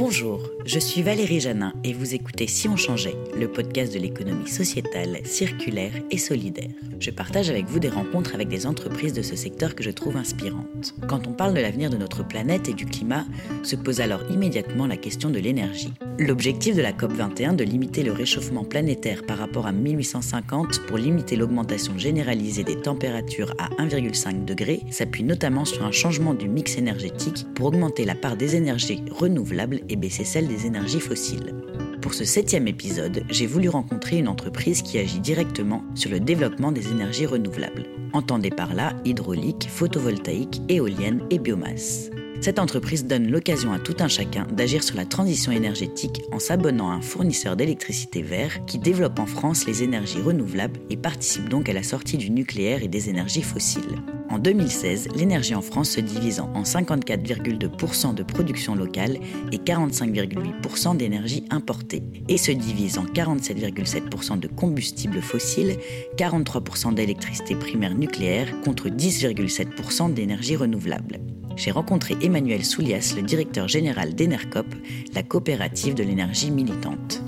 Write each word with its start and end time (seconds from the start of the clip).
Bonjour, 0.00 0.40
je 0.64 0.78
suis 0.78 1.02
Valérie 1.02 1.40
Janin 1.40 1.74
et 1.84 1.92
vous 1.92 2.14
écoutez 2.14 2.46
Si 2.46 2.68
on 2.68 2.76
changeait, 2.76 3.18
le 3.38 3.52
podcast 3.52 3.92
de 3.92 3.98
l'économie 3.98 4.48
sociétale, 4.48 5.18
circulaire 5.26 5.92
et 6.10 6.16
solidaire. 6.16 6.70
Je 6.98 7.10
partage 7.10 7.50
avec 7.50 7.66
vous 7.66 7.80
des 7.80 7.90
rencontres 7.90 8.34
avec 8.34 8.48
des 8.48 8.66
entreprises 8.66 9.12
de 9.12 9.20
ce 9.20 9.36
secteur 9.36 9.74
que 9.74 9.82
je 9.82 9.90
trouve 9.90 10.16
inspirantes. 10.16 10.94
Quand 11.06 11.26
on 11.26 11.34
parle 11.34 11.52
de 11.52 11.60
l'avenir 11.60 11.90
de 11.90 11.98
notre 11.98 12.26
planète 12.26 12.66
et 12.66 12.72
du 12.72 12.86
climat, 12.86 13.26
se 13.62 13.76
pose 13.76 14.00
alors 14.00 14.22
immédiatement 14.30 14.86
la 14.86 14.96
question 14.96 15.28
de 15.28 15.38
l'énergie. 15.38 15.92
L'objectif 16.20 16.76
de 16.76 16.82
la 16.82 16.92
COP21 16.92 17.56
de 17.56 17.64
limiter 17.64 18.02
le 18.02 18.12
réchauffement 18.12 18.62
planétaire 18.62 19.22
par 19.24 19.38
rapport 19.38 19.66
à 19.66 19.72
1850 19.72 20.86
pour 20.86 20.98
limiter 20.98 21.34
l'augmentation 21.34 21.96
généralisée 21.96 22.62
des 22.62 22.76
températures 22.76 23.54
à 23.56 23.70
1,5 23.82 24.44
degré 24.44 24.82
s'appuie 24.90 25.24
notamment 25.24 25.64
sur 25.64 25.82
un 25.82 25.92
changement 25.92 26.34
du 26.34 26.46
mix 26.46 26.76
énergétique 26.76 27.46
pour 27.54 27.68
augmenter 27.68 28.04
la 28.04 28.14
part 28.14 28.36
des 28.36 28.54
énergies 28.54 29.02
renouvelables 29.10 29.80
et 29.88 29.96
baisser 29.96 30.24
celle 30.24 30.46
des 30.46 30.66
énergies 30.66 31.00
fossiles. 31.00 31.54
Pour 32.02 32.12
ce 32.12 32.26
septième 32.26 32.68
épisode, 32.68 33.22
j'ai 33.30 33.46
voulu 33.46 33.70
rencontrer 33.70 34.18
une 34.18 34.28
entreprise 34.28 34.82
qui 34.82 34.98
agit 34.98 35.20
directement 35.20 35.82
sur 35.94 36.10
le 36.10 36.20
développement 36.20 36.70
des 36.70 36.88
énergies 36.88 37.24
renouvelables. 37.24 37.86
Entendez 38.12 38.50
par 38.50 38.74
là 38.74 38.92
hydraulique, 39.06 39.68
photovoltaïque, 39.70 40.60
éolienne 40.68 41.22
et 41.30 41.38
biomasse. 41.38 42.10
Cette 42.40 42.58
entreprise 42.58 43.04
donne 43.04 43.30
l'occasion 43.30 43.70
à 43.74 43.78
tout 43.78 43.96
un 44.00 44.08
chacun 44.08 44.46
d'agir 44.50 44.82
sur 44.82 44.96
la 44.96 45.04
transition 45.04 45.52
énergétique 45.52 46.22
en 46.32 46.38
s'abonnant 46.38 46.90
à 46.90 46.94
un 46.94 47.02
fournisseur 47.02 47.54
d'électricité 47.54 48.22
vert 48.22 48.64
qui 48.64 48.78
développe 48.78 49.18
en 49.18 49.26
France 49.26 49.66
les 49.66 49.82
énergies 49.82 50.22
renouvelables 50.22 50.80
et 50.88 50.96
participe 50.96 51.50
donc 51.50 51.68
à 51.68 51.74
la 51.74 51.82
sortie 51.82 52.16
du 52.16 52.30
nucléaire 52.30 52.82
et 52.82 52.88
des 52.88 53.10
énergies 53.10 53.42
fossiles. 53.42 54.00
En 54.30 54.38
2016, 54.38 55.08
l'énergie 55.16 55.54
en 55.54 55.60
France 55.60 55.90
se 55.90 56.00
divisant 56.00 56.50
en 56.54 56.62
54,2% 56.62 58.14
de 58.14 58.22
production 58.22 58.74
locale 58.74 59.18
et 59.52 59.58
45,8% 59.58 60.96
d'énergie 60.96 61.44
importée, 61.50 62.02
et 62.28 62.38
se 62.38 62.52
divise 62.52 62.96
en 62.96 63.04
47,7% 63.04 64.38
de 64.38 64.46
combustibles 64.46 65.20
fossiles, 65.20 65.76
43% 66.16 66.94
d'électricité 66.94 67.56
primaire 67.56 67.94
nucléaire 67.94 68.48
contre 68.62 68.88
10,7% 68.88 70.14
d'énergie 70.14 70.56
renouvelable. 70.56 71.18
J'ai 71.60 71.72
rencontré 71.72 72.16
Emmanuel 72.22 72.64
Soulias, 72.64 73.12
le 73.14 73.20
directeur 73.20 73.68
général 73.68 74.14
d'Enercop, 74.14 74.64
la 75.12 75.22
coopérative 75.22 75.92
de 75.92 76.02
l'énergie 76.02 76.50
militante. 76.50 77.22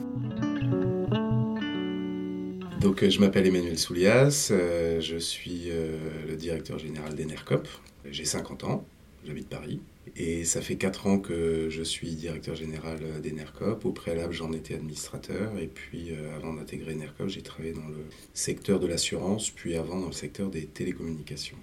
Donc, 2.81 3.03
euh, 3.03 3.11
je 3.11 3.21
m'appelle 3.21 3.47
Emmanuel 3.47 3.79
Soulias, 3.79 4.49
euh, 4.51 5.03
je 5.03 5.19
suis 5.19 5.65
euh, 5.69 5.99
le 6.27 6.35
directeur 6.37 6.79
général 6.79 7.15
d'Enercop. 7.15 7.69
J'ai 8.11 8.25
50 8.25 8.65
ans, 8.65 8.87
j'habite 9.27 9.51
Paris. 9.51 9.83
Et 10.17 10.45
ça 10.47 10.63
fait 10.63 10.77
4 10.77 11.09
ans 11.09 11.19
que 11.19 11.69
je 11.69 11.83
suis 11.83 12.15
directeur 12.15 12.55
général 12.55 13.01
d'Enercop. 13.23 13.85
Au 13.85 13.93
préalable, 13.93 14.33
j'en 14.33 14.55
étais 14.55 14.75
administrateur. 14.75 15.59
Et 15.59 15.67
puis, 15.67 16.11
avant 16.35 16.55
d'intégrer 16.55 16.95
Enercop, 16.95 17.29
j'ai 17.29 17.43
travaillé 17.43 17.75
dans 17.75 17.87
le 17.87 18.07
secteur 18.33 18.81
de 18.81 18.87
l'assurance, 18.87 19.51
puis 19.51 19.77
avant 19.77 20.01
dans 20.01 20.07
le 20.07 20.13
secteur 20.13 20.49
des 20.49 20.65
télécommunications. 20.65 21.59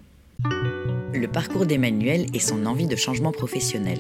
Le 1.13 1.27
parcours 1.27 1.65
d'Emmanuel 1.65 2.25
et 2.33 2.39
son 2.39 2.65
envie 2.65 2.87
de 2.87 2.95
changement 2.95 3.31
professionnel. 3.31 3.99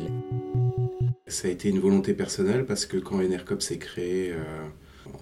Ça 1.27 1.47
a 1.47 1.51
été 1.51 1.69
une 1.69 1.79
volonté 1.79 2.13
personnelle 2.13 2.65
parce 2.65 2.85
que 2.85 2.97
quand 2.97 3.17
Enercop 3.23 3.61
s'est 3.61 3.77
créé 3.77 4.33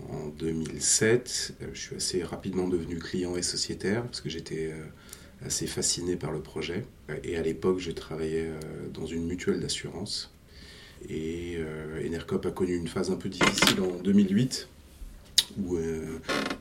en 0.10 0.28
2007. 0.28 1.56
Euh, 1.62 1.66
je 1.74 1.80
suis 1.80 1.96
assez 1.96 2.24
rapidement 2.24 2.68
devenu 2.68 3.00
client 3.00 3.36
et 3.36 3.42
sociétaire 3.42 4.04
parce 4.04 4.22
que 4.22 4.30
j'étais 4.30 4.72
euh, 4.72 5.46
assez 5.46 5.68
fasciné 5.68 6.16
par 6.16 6.32
le 6.32 6.42
projet. 6.42 6.86
Et 7.24 7.38
à 7.38 7.42
l'époque, 7.42 7.80
je 7.80 7.92
travaillais 7.92 8.48
euh, 8.48 8.60
dans 8.94 9.06
une 9.06 9.26
mutuelle 9.26 9.60
d'assurance. 9.60 10.34
Et 11.10 11.60
Enercop 12.04 12.48
a 12.48 12.52
connu 12.52 12.76
une 12.76 12.88
phase 12.88 13.12
un 13.12 13.18
peu 13.18 13.30
difficile 13.30 13.82
en 13.82 14.02
2008, 14.02 14.68
où, 15.58 15.78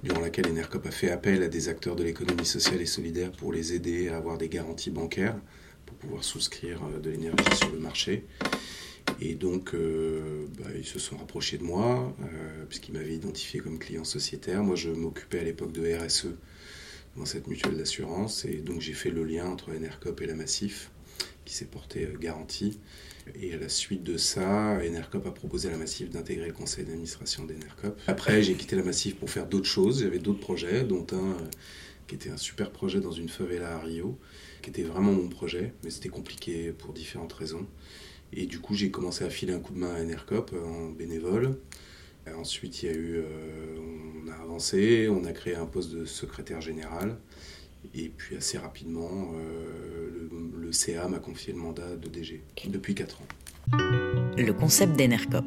durant 0.02 0.20
laquelle 0.20 0.48
Enercop 0.48 0.86
a 0.86 0.90
fait 0.90 1.10
appel 1.10 1.42
à 1.42 1.48
des 1.48 1.68
acteurs 1.68 1.96
de 1.96 2.04
l'économie 2.04 2.46
sociale 2.46 2.80
et 2.80 2.86
solidaire 2.86 3.32
pour 3.32 3.52
les 3.52 3.72
aider 3.72 4.08
à 4.08 4.16
avoir 4.16 4.38
des 4.38 4.48
garanties 4.48 4.90
bancaires 4.90 5.36
pour 5.84 5.96
pouvoir 5.96 6.24
souscrire 6.24 6.80
de 7.02 7.10
l'énergie 7.10 7.56
sur 7.56 7.70
le 7.70 7.78
marché. 7.78 8.24
Et 9.20 9.34
donc, 9.34 9.74
euh, 9.74 10.46
bah, 10.58 10.66
ils 10.76 10.84
se 10.84 10.98
sont 10.98 11.16
rapprochés 11.16 11.58
de 11.58 11.62
moi, 11.62 12.14
euh, 12.20 12.64
puisqu'ils 12.68 12.92
m'avaient 12.92 13.14
identifié 13.14 13.60
comme 13.60 13.78
client 13.78 14.04
sociétaire. 14.04 14.62
Moi, 14.62 14.76
je 14.76 14.90
m'occupais 14.90 15.40
à 15.40 15.44
l'époque 15.44 15.72
de 15.72 15.94
RSE 15.94 16.28
dans 17.16 17.24
cette 17.24 17.46
mutuelle 17.46 17.76
d'assurance. 17.76 18.44
Et 18.44 18.56
donc, 18.56 18.80
j'ai 18.80 18.92
fait 18.92 19.10
le 19.10 19.24
lien 19.24 19.46
entre 19.46 19.74
Enercop 19.74 20.20
et 20.20 20.26
la 20.26 20.34
Massif, 20.34 20.90
qui 21.44 21.54
s'est 21.54 21.66
porté 21.66 22.04
euh, 22.04 22.18
garantie. 22.18 22.78
Et 23.34 23.52
à 23.54 23.58
la 23.58 23.68
suite 23.68 24.02
de 24.02 24.16
ça, 24.16 24.78
Enercop 24.86 25.26
a 25.26 25.32
proposé 25.32 25.68
à 25.68 25.72
la 25.72 25.78
Massif 25.78 26.10
d'intégrer 26.10 26.46
le 26.46 26.52
conseil 26.52 26.84
d'administration 26.84 27.44
d'Enercop. 27.44 28.00
Après, 28.06 28.42
j'ai 28.42 28.54
quitté 28.54 28.76
la 28.76 28.82
Massif 28.82 29.16
pour 29.16 29.30
faire 29.30 29.46
d'autres 29.46 29.66
choses. 29.66 30.02
J'avais 30.02 30.20
d'autres 30.20 30.40
projets, 30.40 30.84
dont 30.84 31.06
un 31.12 31.36
qui 32.06 32.14
était 32.14 32.30
un 32.30 32.36
super 32.36 32.70
projet 32.70 33.00
dans 33.00 33.12
une 33.12 33.28
favela 33.28 33.76
à 33.76 33.80
Rio, 33.80 34.18
qui 34.62 34.70
était 34.70 34.82
vraiment 34.82 35.12
mon 35.12 35.28
projet, 35.28 35.72
mais 35.82 35.90
c'était 35.90 36.08
compliqué 36.08 36.72
pour 36.72 36.92
différentes 36.92 37.32
raisons. 37.32 37.66
Et 38.32 38.46
du 38.46 38.60
coup, 38.60 38.74
j'ai 38.74 38.90
commencé 38.90 39.24
à 39.24 39.30
filer 39.30 39.52
un 39.52 39.60
coup 39.60 39.72
de 39.72 39.78
main 39.78 39.94
à 39.94 40.00
Enercop 40.00 40.52
euh, 40.52 40.64
en 40.64 40.90
bénévole. 40.90 41.58
ensuite, 42.34 42.82
il 42.82 42.86
y 42.86 42.92
a 42.92 42.94
eu, 42.94 43.16
euh, 43.18 43.76
on 44.24 44.28
a 44.28 44.34
avancé, 44.34 45.08
on 45.08 45.24
a 45.24 45.32
créé 45.32 45.54
un 45.54 45.66
poste 45.66 45.92
de 45.92 46.04
secrétaire 46.04 46.60
général. 46.60 47.18
Et 47.94 48.08
puis 48.08 48.36
assez 48.36 48.58
rapidement, 48.58 49.32
euh, 49.34 50.28
le, 50.58 50.72
CA 50.72 51.08
m'a 51.08 51.18
confié 51.18 51.52
le 51.52 51.58
mandat 51.58 51.96
de 51.96 52.08
DG 52.08 52.42
depuis 52.68 52.94
4 52.94 53.20
ans. 53.20 53.26
Le 54.36 54.52
concept 54.52 54.96
d'Enercop. 54.96 55.44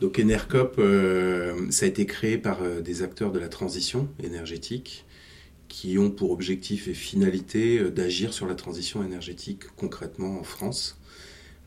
Donc 0.00 0.18
Enercop, 0.18 0.80
ça 1.70 1.84
a 1.84 1.88
été 1.88 2.06
créé 2.06 2.38
par 2.38 2.62
des 2.80 3.02
acteurs 3.02 3.32
de 3.32 3.38
la 3.38 3.48
transition 3.48 4.08
énergétique 4.22 5.04
qui 5.70 5.98
ont 5.98 6.10
pour 6.10 6.32
objectif 6.32 6.88
et 6.88 6.94
finalité 6.94 7.78
euh, 7.78 7.90
d'agir 7.90 8.34
sur 8.34 8.46
la 8.46 8.54
transition 8.54 9.02
énergétique 9.02 9.62
concrètement 9.76 10.38
en 10.38 10.42
France. 10.42 10.98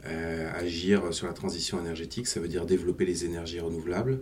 Euh, 0.06 0.52
agir 0.54 1.14
sur 1.14 1.26
la 1.26 1.34
transition 1.34 1.80
énergétique, 1.80 2.28
ça 2.28 2.42
veut 2.42 2.50
dire 2.50 2.66
développer 2.66 3.06
les 3.06 3.24
énergies 3.24 3.62
renouvelables, 3.62 4.22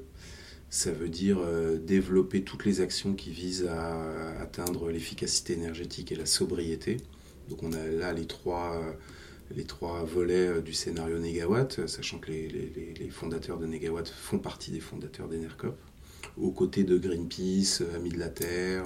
ça 0.72 0.92
veut 0.92 1.10
dire 1.10 1.38
euh, 1.40 1.78
développer 1.78 2.42
toutes 2.42 2.66
les 2.66 2.82
actions 2.82 3.14
qui 3.14 3.30
visent 3.30 3.68
à 3.68 4.40
atteindre 4.40 4.90
l'efficacité 4.90 5.54
énergétique 5.54 6.12
et 6.12 6.16
la 6.16 6.26
sobriété. 6.26 6.98
Donc 7.50 7.62
on 7.62 7.74
a 7.74 7.86
là 7.86 8.14
les 8.14 8.26
trois, 8.26 8.82
les 9.56 9.66
trois 9.66 10.04
volets 10.04 10.64
du 10.64 10.74
scénario 10.74 11.20
Negawatt, 11.20 11.86
sachant 11.88 12.18
que 12.18 12.32
les, 12.32 12.48
les, 12.48 12.94
les 12.98 13.10
fondateurs 13.10 13.60
de 13.60 13.68
Negawatt 13.68 14.08
font 14.08 14.40
partie 14.40 14.72
des 14.72 14.80
fondateurs 14.80 15.28
d'Enercop, 15.28 15.78
aux 16.38 16.52
côtés 16.52 16.84
de 16.84 16.98
Greenpeace, 16.98 17.84
Amis 17.94 18.12
de 18.12 18.20
la 18.20 18.30
Terre, 18.30 18.86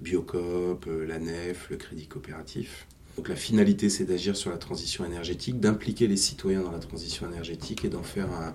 Biocop, 0.00 0.86
euh, 0.86 1.06
la 1.06 1.18
NEF, 1.18 1.70
le 1.70 1.76
Crédit 1.76 2.06
Coopératif. 2.06 2.86
Donc 3.16 3.28
la 3.28 3.36
finalité, 3.36 3.88
c'est 3.88 4.04
d'agir 4.04 4.36
sur 4.36 4.50
la 4.50 4.58
transition 4.58 5.04
énergétique, 5.04 5.60
d'impliquer 5.60 6.08
les 6.08 6.16
citoyens 6.16 6.62
dans 6.62 6.72
la 6.72 6.80
transition 6.80 7.28
énergétique 7.28 7.84
et 7.84 7.88
d'en 7.88 8.02
faire 8.02 8.30
un, 8.32 8.52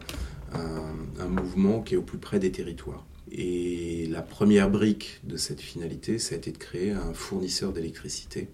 mouvement 1.27 1.81
qui 1.81 1.93
est 1.93 1.97
au 1.97 2.01
plus 2.01 2.17
près 2.17 2.39
des 2.39 2.51
territoires. 2.51 3.05
Et 3.31 4.07
la 4.09 4.21
première 4.21 4.69
brique 4.69 5.19
de 5.23 5.37
cette 5.37 5.61
finalité, 5.61 6.17
ça 6.17 6.35
a 6.35 6.37
été 6.37 6.51
de 6.51 6.57
créer 6.57 6.91
un 6.91 7.13
fournisseur 7.13 7.71
d'électricité. 7.73 8.47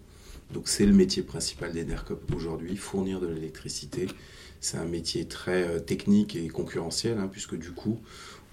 Donc 0.54 0.68
c'est 0.68 0.86
le 0.86 0.94
métier 0.94 1.24
principal 1.24 1.72
d'Enercop 1.72 2.32
aujourd'hui, 2.36 2.76
fournir 2.76 3.20
de 3.20 3.28
l'électricité. 3.28 4.08
C'est 4.60 4.78
un 4.78 4.86
métier 4.86 5.28
très 5.28 5.68
euh, 5.68 5.80
technique 5.80 6.36
et 6.36 6.48
concurrentiel, 6.48 7.18
hein, 7.18 7.30
puisque 7.32 7.58
du 7.58 7.72
coup, 7.72 8.00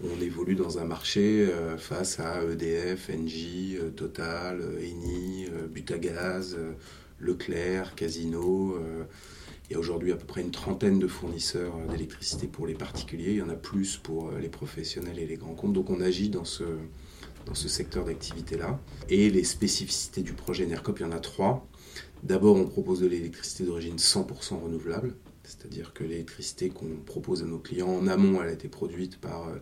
on 0.05 0.21
évolue 0.21 0.55
dans 0.55 0.79
un 0.79 0.85
marché 0.85 1.49
euh, 1.49 1.77
face 1.77 2.21
à 2.21 2.43
EDF, 2.45 3.11
Engie, 3.11 3.77
euh, 3.81 3.91
Total, 3.91 4.61
Eni, 4.81 5.47
Butagaz, 5.71 6.57
Leclerc, 7.21 7.95
Casino. 7.95 8.77
Il 9.73 9.77
y 9.77 9.79
a 9.79 9.81
aujourd'hui 9.81 10.13
à 10.13 10.17
peu 10.17 10.27
près 10.27 10.43
une 10.43 10.51
trentaine 10.51 10.99
de 10.99 11.07
fournisseurs 11.07 11.75
d'électricité 11.91 12.47
pour 12.47 12.67
les 12.67 12.75
particuliers. 12.75 13.31
Il 13.31 13.37
y 13.37 13.43
en 13.43 13.49
a 13.49 13.55
plus 13.55 13.97
pour 13.97 14.31
les 14.33 14.51
professionnels 14.51 15.19
et 15.19 15.25
les 15.25 15.37
grands 15.37 15.55
comptes. 15.55 15.73
Donc 15.73 15.89
on 15.89 16.03
agit 16.03 16.29
dans 16.29 16.45
ce, 16.45 16.65
dans 17.47 17.55
ce 17.55 17.69
secteur 17.69 18.05
d'activité-là. 18.05 18.79
Et 19.09 19.31
les 19.31 19.45
spécificités 19.45 20.21
du 20.21 20.35
projet 20.35 20.67
NERCOP, 20.67 20.99
il 20.99 21.03
y 21.05 21.07
en 21.07 21.13
a 21.13 21.21
trois. 21.21 21.67
D'abord, 22.23 22.57
on 22.57 22.67
propose 22.67 23.01
de 23.01 23.07
l'électricité 23.07 23.65
d'origine 23.65 23.97
100% 23.97 24.61
renouvelable. 24.63 25.15
C'est-à-dire 25.43 25.95
que 25.95 26.05
l'électricité 26.05 26.69
qu'on 26.69 26.97
propose 27.07 27.43
à 27.43 27.47
nos 27.47 27.59
clients 27.59 27.89
en 27.89 28.09
amont, 28.09 28.43
elle 28.43 28.51
a 28.51 28.53
été 28.53 28.69
produite 28.69 29.17
par 29.23 29.49
euh, 29.49 29.55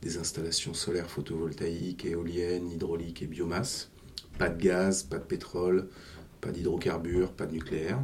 des 0.00 0.16
installations 0.16 0.72
solaires 0.72 1.10
photovoltaïques, 1.10 2.06
éoliennes, 2.06 2.70
hydrauliques 2.70 3.20
et 3.20 3.26
biomasse. 3.26 3.90
Pas 4.38 4.48
de 4.48 4.58
gaz, 4.58 5.02
pas 5.02 5.18
de 5.18 5.24
pétrole, 5.24 5.90
pas 6.40 6.50
d'hydrocarbures, 6.50 7.32
pas 7.32 7.44
de 7.44 7.52
nucléaire. 7.52 8.02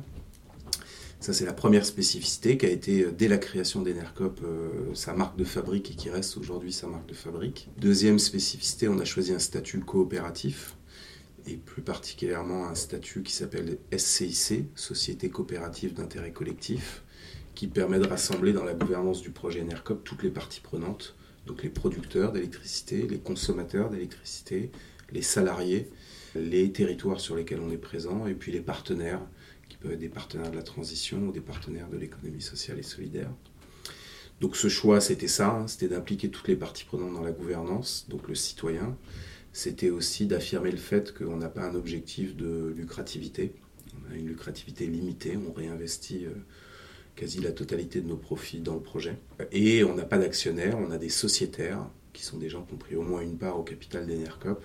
Ça, 1.26 1.32
c'est 1.32 1.44
la 1.44 1.52
première 1.52 1.84
spécificité 1.84 2.56
qui 2.56 2.66
a 2.66 2.68
été, 2.68 3.02
euh, 3.02 3.10
dès 3.10 3.26
la 3.26 3.38
création 3.38 3.82
d'Enercop, 3.82 4.40
euh, 4.44 4.94
sa 4.94 5.12
marque 5.12 5.36
de 5.36 5.42
fabrique 5.42 5.90
et 5.90 5.94
qui 5.96 6.08
reste 6.08 6.36
aujourd'hui 6.36 6.72
sa 6.72 6.86
marque 6.86 7.08
de 7.08 7.14
fabrique. 7.14 7.68
Deuxième 7.78 8.20
spécificité, 8.20 8.86
on 8.86 9.00
a 9.00 9.04
choisi 9.04 9.32
un 9.32 9.40
statut 9.40 9.80
coopératif. 9.80 10.76
et 11.48 11.56
plus 11.56 11.82
particulièrement 11.82 12.68
un 12.68 12.76
statut 12.76 13.24
qui 13.24 13.32
s'appelle 13.32 13.78
SCIC, 13.96 14.66
Société 14.76 15.28
coopérative 15.28 15.94
d'intérêt 15.94 16.30
collectif, 16.30 17.02
qui 17.56 17.66
permet 17.66 17.98
de 17.98 18.06
rassembler 18.06 18.52
dans 18.52 18.64
la 18.64 18.74
gouvernance 18.74 19.20
du 19.20 19.30
projet 19.30 19.62
ENERCOP 19.62 20.04
toutes 20.04 20.22
les 20.22 20.30
parties 20.30 20.60
prenantes, 20.60 21.16
donc 21.46 21.64
les 21.64 21.70
producteurs 21.70 22.30
d'électricité, 22.30 23.04
les 23.08 23.18
consommateurs 23.18 23.90
d'électricité, 23.90 24.70
les 25.10 25.22
salariés, 25.22 25.90
les 26.36 26.70
territoires 26.70 27.20
sur 27.20 27.34
lesquels 27.34 27.60
on 27.60 27.70
est 27.72 27.78
présent, 27.78 28.28
et 28.28 28.34
puis 28.34 28.52
les 28.52 28.60
partenaires, 28.60 29.22
peuvent 29.80 29.92
être 29.92 29.98
des 29.98 30.08
partenaires 30.08 30.50
de 30.50 30.56
la 30.56 30.62
transition 30.62 31.18
ou 31.28 31.32
des 31.32 31.40
partenaires 31.40 31.88
de 31.88 31.96
l'économie 31.96 32.42
sociale 32.42 32.78
et 32.78 32.82
solidaire. 32.82 33.30
Donc 34.40 34.56
ce 34.56 34.68
choix, 34.68 35.00
c'était 35.00 35.28
ça, 35.28 35.64
c'était 35.66 35.88
d'impliquer 35.88 36.28
toutes 36.28 36.48
les 36.48 36.56
parties 36.56 36.84
prenantes 36.84 37.14
dans 37.14 37.22
la 37.22 37.32
gouvernance, 37.32 38.06
donc 38.08 38.28
le 38.28 38.34
citoyen. 38.34 38.96
C'était 39.52 39.88
aussi 39.88 40.26
d'affirmer 40.26 40.70
le 40.70 40.76
fait 40.76 41.14
qu'on 41.16 41.38
n'a 41.38 41.48
pas 41.48 41.62
un 41.62 41.74
objectif 41.74 42.36
de 42.36 42.74
lucrativité. 42.76 43.54
On 43.94 44.12
a 44.12 44.16
une 44.16 44.28
lucrativité 44.28 44.86
limitée, 44.86 45.38
on 45.38 45.52
réinvestit 45.52 46.26
euh, 46.26 46.34
quasi 47.14 47.40
la 47.40 47.52
totalité 47.52 48.02
de 48.02 48.08
nos 48.08 48.18
profits 48.18 48.60
dans 48.60 48.74
le 48.74 48.82
projet. 48.82 49.16
Et 49.52 49.82
on 49.84 49.94
n'a 49.94 50.04
pas 50.04 50.18
d'actionnaires, 50.18 50.76
on 50.78 50.90
a 50.90 50.98
des 50.98 51.08
sociétaires, 51.08 51.88
qui 52.12 52.22
sont 52.22 52.36
des 52.36 52.50
gens 52.50 52.62
qui 52.62 52.74
ont 52.74 52.78
pris 52.78 52.96
au 52.96 53.02
moins 53.02 53.22
une 53.22 53.38
part 53.38 53.58
au 53.58 53.62
capital 53.62 54.06
d'Enercop. 54.06 54.62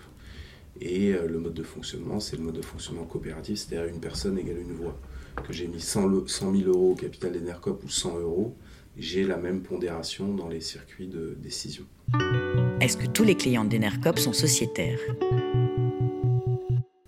Et 0.79 1.13
euh, 1.13 1.27
le 1.27 1.39
mode 1.39 1.53
de 1.53 1.63
fonctionnement, 1.63 2.19
c'est 2.19 2.37
le 2.37 2.43
mode 2.43 2.55
de 2.55 2.61
fonctionnement 2.61 3.05
coopératif, 3.05 3.59
c'est-à-dire 3.59 3.87
une 3.93 3.99
personne 3.99 4.37
égale 4.37 4.59
une 4.59 4.73
voix. 4.73 4.97
Que 5.47 5.53
j'ai 5.53 5.67
mis 5.67 5.79
100 5.79 6.09
000 6.27 6.67
euros 6.67 6.91
au 6.91 6.95
capital 6.95 7.31
d'Enercop 7.31 7.83
ou 7.83 7.89
100 7.89 8.19
euros, 8.19 8.55
j'ai 8.97 9.23
la 9.23 9.37
même 9.37 9.61
pondération 9.61 10.33
dans 10.33 10.47
les 10.47 10.61
circuits 10.61 11.07
de 11.07 11.37
décision. 11.41 11.85
Est-ce 12.81 12.97
que 12.97 13.07
tous 13.07 13.23
les 13.23 13.35
clients 13.35 13.65
d'Enercop 13.65 14.19
sont 14.19 14.33
sociétaires? 14.33 14.99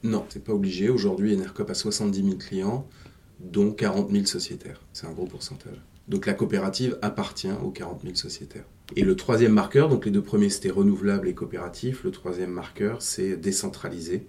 Non, 0.04 0.26
c'est 0.30 0.44
pas 0.44 0.54
obligé. 0.54 0.90
Aujourd'hui, 0.90 1.34
Enercop 1.34 1.70
a 1.70 1.74
70 1.74 2.24
000 2.24 2.38
clients, 2.38 2.88
dont 3.40 3.72
40 3.72 4.12
000 4.12 4.26
sociétaires. 4.26 4.82
C'est 4.94 5.08
un 5.08 5.12
gros 5.12 5.26
pourcentage. 5.26 5.82
Donc 6.08 6.26
la 6.26 6.34
coopérative 6.34 6.98
appartient 7.02 7.52
aux 7.64 7.72
40 7.72 8.02
000 8.04 8.16
sociétaires. 8.16 8.66
Et 8.96 9.04
le 9.04 9.16
troisième 9.16 9.54
marqueur, 9.54 9.90
donc 9.90 10.06
les 10.06 10.12
deux 10.12 10.22
premiers 10.22 10.50
c'était 10.50 10.70
renouvelable 10.70 11.28
et 11.28 11.34
coopératif, 11.34 12.04
le 12.04 12.12
troisième 12.12 12.52
marqueur 12.52 13.02
c'est 13.02 13.38
décentralisé. 13.38 14.28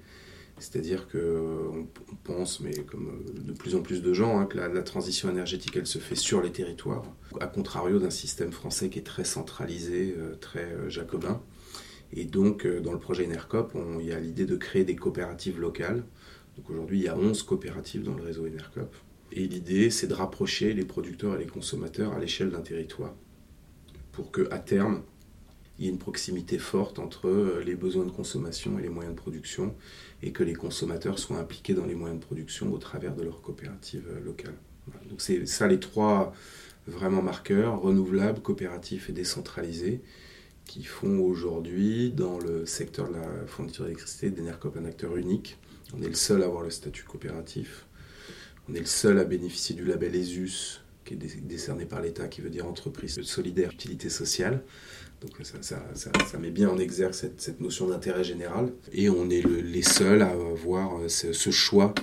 C'est-à-dire 0.59 1.09
qu'on 1.09 1.88
pense, 2.23 2.61
mais 2.61 2.75
comme 2.85 3.09
euh, 3.09 3.49
de 3.49 3.53
plus 3.53 3.75
en 3.75 3.82
plus 3.82 4.03
de 4.03 4.12
gens, 4.12 4.38
hein, 4.38 4.47
que 4.47 4.56
la, 4.56 4.82
transition 4.82 5.29
énergétique, 5.29 5.76
elle 5.76 5.87
se 5.87 5.99
fait 5.99 6.15
sur 6.15 6.41
les 6.41 6.53
territoires, 6.53 7.03
à 7.41 7.47
contrario 7.47 7.99
d'un 7.99 8.11
système 8.11 8.53
français 8.53 8.88
qui 8.88 9.00
est 9.00 9.03
très 9.03 9.25
centralisé, 9.25 10.15
euh, 10.17 10.37
très 10.37 10.65
euh, 10.65 10.88
jacobin. 10.88 11.43
Et 12.12 12.25
donc, 12.25 12.65
dans 12.67 12.93
le 12.93 13.00
projet 13.00 13.26
Enercop, 13.26 13.76
il 13.99 14.06
y 14.06 14.12
a 14.12 14.21
l'idée 14.21 14.47
de 14.47 14.55
créer 14.55 14.85
des 14.85 14.94
coopératives 14.94 15.59
locales. 15.59 16.05
Donc 16.56 16.71
aujourd'hui, 16.71 16.99
il 16.99 17.05
y 17.05 17.09
a 17.09 17.17
11 17.17 17.43
coopératives 17.43 18.05
dans 18.05 18.15
le 18.15 18.23
réseau 18.23 18.47
Enercop. 18.47 18.94
Et 19.36 19.48
l'idée, 19.48 19.90
c'est 19.90 20.06
de 20.06 20.14
rapprocher 20.14 20.75
les 20.75 20.84
producteurs 20.84 21.34
et 21.34 21.38
les 21.38 21.46
consommateurs 21.46 22.12
à 22.12 22.20
l'échelle 22.20 22.50
d'un 22.50 22.60
territoire, 22.60 23.14
pour 24.12 24.31
qu'à 24.31 24.58
terme, 24.60 25.02
il 25.76 25.84
y 25.84 25.88
ait 25.88 25.90
une 25.90 25.98
proximité 25.98 26.56
forte 26.56 27.00
entre 27.00 27.60
les 27.66 27.75
besoins 27.75 28.04
de 28.04 28.12
consommation 28.12 28.78
et 28.78 28.82
les 28.82 28.88
moyens 28.88 29.12
de 29.12 29.20
production, 29.20 29.75
et 30.22 30.31
que 30.31 30.44
les 30.44 30.54
consommateurs 30.54 31.19
soient 31.19 31.38
impliqués 31.38 31.75
dans 31.75 31.84
les 31.84 31.96
moyens 31.96 32.20
de 32.20 32.25
production 32.25 32.72
au 32.72 32.78
travers 32.78 33.16
de 33.16 33.25
leurs 33.25 33.42
coopératives 33.42 34.06
euh, 34.08 34.20
locales. 34.20 34.54
Donc 35.08 35.20
c'est 35.20 35.46
ça 35.46 35.66
les 35.66 35.80
trois 35.80 36.32
vraiment 36.87 37.22
marqueurs, 37.22 37.80
renouvelables, 37.80 38.40
coopératifs 38.40 39.10
et 39.10 39.12
décentralisés, 39.12 40.00
qui 40.64 40.84
font 40.84 41.19
aujourd'hui 41.19 42.12
dans 42.12 42.38
le 42.38 42.66
secteur 42.66 43.08
de 43.08 43.14
la 43.14 43.46
fourniture 43.46 43.84
d'électricité 43.84 44.30
d'Enercop 44.30 44.76
un 44.76 44.84
acteur 44.84 45.16
unique. 45.16 45.58
On 45.96 46.02
est 46.02 46.08
le 46.08 46.14
seul 46.14 46.42
à 46.42 46.46
avoir 46.46 46.62
le 46.62 46.70
statut 46.70 47.02
coopératif. 47.04 47.87
On 48.69 48.75
est 48.75 48.81
le 48.81 48.87
seul 48.87 49.19
à 49.19 49.25
bénéficier 49.25 49.75
du 49.75 49.84
label 49.84 50.14
ESUS, 50.14 50.81
qui 51.05 51.14
est 51.14 51.40
décerné 51.46 51.84
par 51.84 52.00
l'État, 52.00 52.28
qui 52.28 52.40
veut 52.40 52.49
dire 52.49 52.66
entreprise 52.66 53.20
solidaire 53.22 53.70
utilité 53.70 54.08
sociale. 54.08 54.62
Donc 55.20 55.32
ça, 55.43 56.38
met 56.38 56.50
bien 56.50 56.70
en 56.70 56.78
exergue 56.78 57.12
cette, 57.12 57.61
notion 57.61 57.88
d'intérêt 57.88 58.25
général. 58.25 58.72
Et 58.93 59.11
on 59.11 59.28
est 59.28 59.43
les 59.43 59.82
seuls 59.82 60.22
à 60.22 60.31
avoir 60.31 60.99
euh, 60.99 61.08
ce, 61.08 61.50
choix 61.50 61.94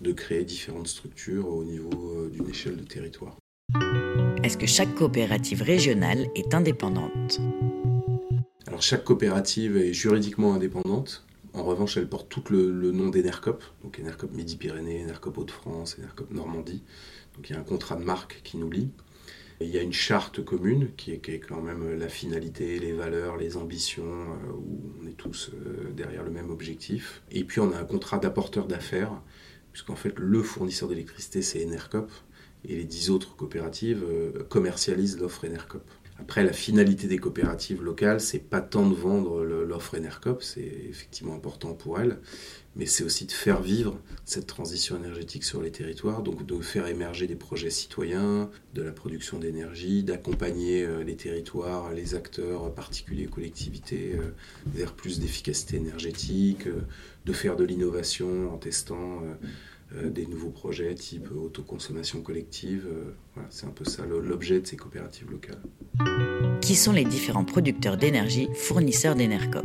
de 0.00 0.12
créer 0.12 0.44
différentes 0.44 0.88
structures 0.88 1.48
au 1.48 1.64
niveau 1.64 1.90
euh, 2.16 2.30
d'une 2.30 2.48
échelle 2.48 2.76
de 2.76 2.84
territoire. 2.84 3.36
Est-ce 4.42 4.56
que 4.56 4.66
chaque 4.66 4.94
coopérative 4.94 5.62
régionale 5.62 6.28
est 6.34 6.54
indépendante? 6.54 7.40
Alors 8.66 8.82
chaque 8.82 9.04
coopérative 9.04 9.76
est 9.76 9.92
juridiquement 9.92 10.54
indépendante. 10.54 11.25
En 11.56 11.64
revanche, 11.64 11.96
elle 11.96 12.06
porte 12.06 12.28
tout 12.28 12.44
le, 12.50 12.92
nom 12.92 13.08
d'Enercop, 13.08 13.64
donc 13.82 13.98
Enercop 13.98 14.30
Midi-Pyrénées, 14.30 15.02
Enercop 15.02 15.38
Hauts-de-France, 15.38 15.96
Enercop 15.98 16.30
Normandie. 16.30 16.82
Donc 17.34 17.48
il 17.48 17.54
y 17.54 17.56
a 17.56 17.58
un 17.58 17.64
contrat 17.64 17.96
de 17.96 18.04
marque 18.04 18.42
qui 18.44 18.58
nous 18.58 18.70
lie. 18.70 18.90
Il 19.62 19.68
y 19.68 19.78
a 19.78 19.82
une 19.82 19.94
charte 19.94 20.44
commune 20.44 20.90
qui 20.98 21.12
est, 21.12 21.40
quand 21.40 21.62
même 21.62 21.98
la 21.98 22.10
finalité, 22.10 22.78
les 22.78 22.92
valeurs, 22.92 23.38
les 23.38 23.56
ambitions, 23.56 24.04
euh, 24.04 24.52
où 24.52 24.92
on 25.02 25.06
est 25.06 25.16
tous 25.16 25.50
euh, 25.54 25.90
derrière 25.96 26.24
le 26.24 26.30
même 26.30 26.50
objectif. 26.50 27.22
Et 27.30 27.42
puis 27.42 27.60
on 27.60 27.72
a 27.72 27.78
un 27.78 27.84
contrat 27.84 28.18
d'apporteur 28.18 28.66
d'affaires, 28.66 29.12
puisqu'en 29.72 29.96
fait 29.96 30.12
le 30.18 30.42
fournisseur 30.42 30.90
d'électricité 30.90 31.40
c'est 31.40 31.64
Enercop, 31.64 32.10
et 32.66 32.76
les 32.76 32.84
dix 32.84 33.08
autres 33.08 33.34
coopératives 33.34 34.04
euh, 34.06 34.44
commercialisent 34.50 35.18
l'offre 35.18 35.46
Enercop. 35.46 35.88
Après, 36.18 36.44
la 36.44 36.52
finalité 36.52 37.08
des 37.08 37.18
coopératives 37.18 37.82
locales, 37.82 38.20
c'est 38.20 38.38
pas 38.38 38.60
tant 38.60 38.88
de 38.88 38.94
vendre 38.94 39.44
l'offre 39.44 39.96
Enercop, 39.98 40.42
c'est 40.42 40.72
effectivement 40.88 41.34
important 41.34 41.74
pour 41.74 42.00
elles, 42.00 42.18
mais 42.74 42.86
c'est 42.86 43.04
aussi 43.04 43.26
de 43.26 43.32
faire 43.32 43.60
vivre 43.60 43.98
cette 44.24 44.46
transition 44.46 44.96
énergétique 44.96 45.44
sur 45.44 45.62
les 45.62 45.70
territoires, 45.70 46.22
donc 46.22 46.44
de 46.44 46.60
faire 46.60 46.86
émerger 46.86 47.26
des 47.26 47.36
projets 47.36 47.70
citoyens, 47.70 48.50
de 48.74 48.82
la 48.82 48.92
production 48.92 49.38
d'énergie, 49.38 50.02
d'accompagner 50.02 50.84
euh, 50.84 51.02
les 51.02 51.16
territoires, 51.16 51.92
les 51.92 52.14
acteurs 52.14 52.72
particuliers, 52.74 53.26
collectivités, 53.26 54.14
euh, 54.14 54.34
vers 54.66 54.94
plus 54.94 55.20
d'efficacité 55.20 55.76
énergétique, 55.76 56.66
euh, 56.66 56.80
de 57.24 57.32
faire 57.32 57.56
de 57.56 57.64
l'innovation 57.64 58.52
en 58.52 58.56
testant 58.56 59.22
des 59.92 60.26
nouveaux 60.26 60.50
projets 60.50 60.94
type 60.94 61.28
autoconsommation 61.32 62.20
collective. 62.20 62.86
Euh, 62.90 63.40
c'est 63.50 63.66
un 63.66 63.70
peu 63.70 63.84
ça 63.84 64.04
l'objet 64.06 64.60
de 64.60 64.66
ces 64.66 64.76
coopératives 64.76 65.30
locales. 65.30 65.60
Qui 66.60 66.74
sont 66.74 66.92
les 66.92 67.04
différents 67.04 67.44
producteurs 67.44 67.96
d'énergie 67.96 68.48
fournisseurs 68.54 69.14
d'Enercop? 69.14 69.64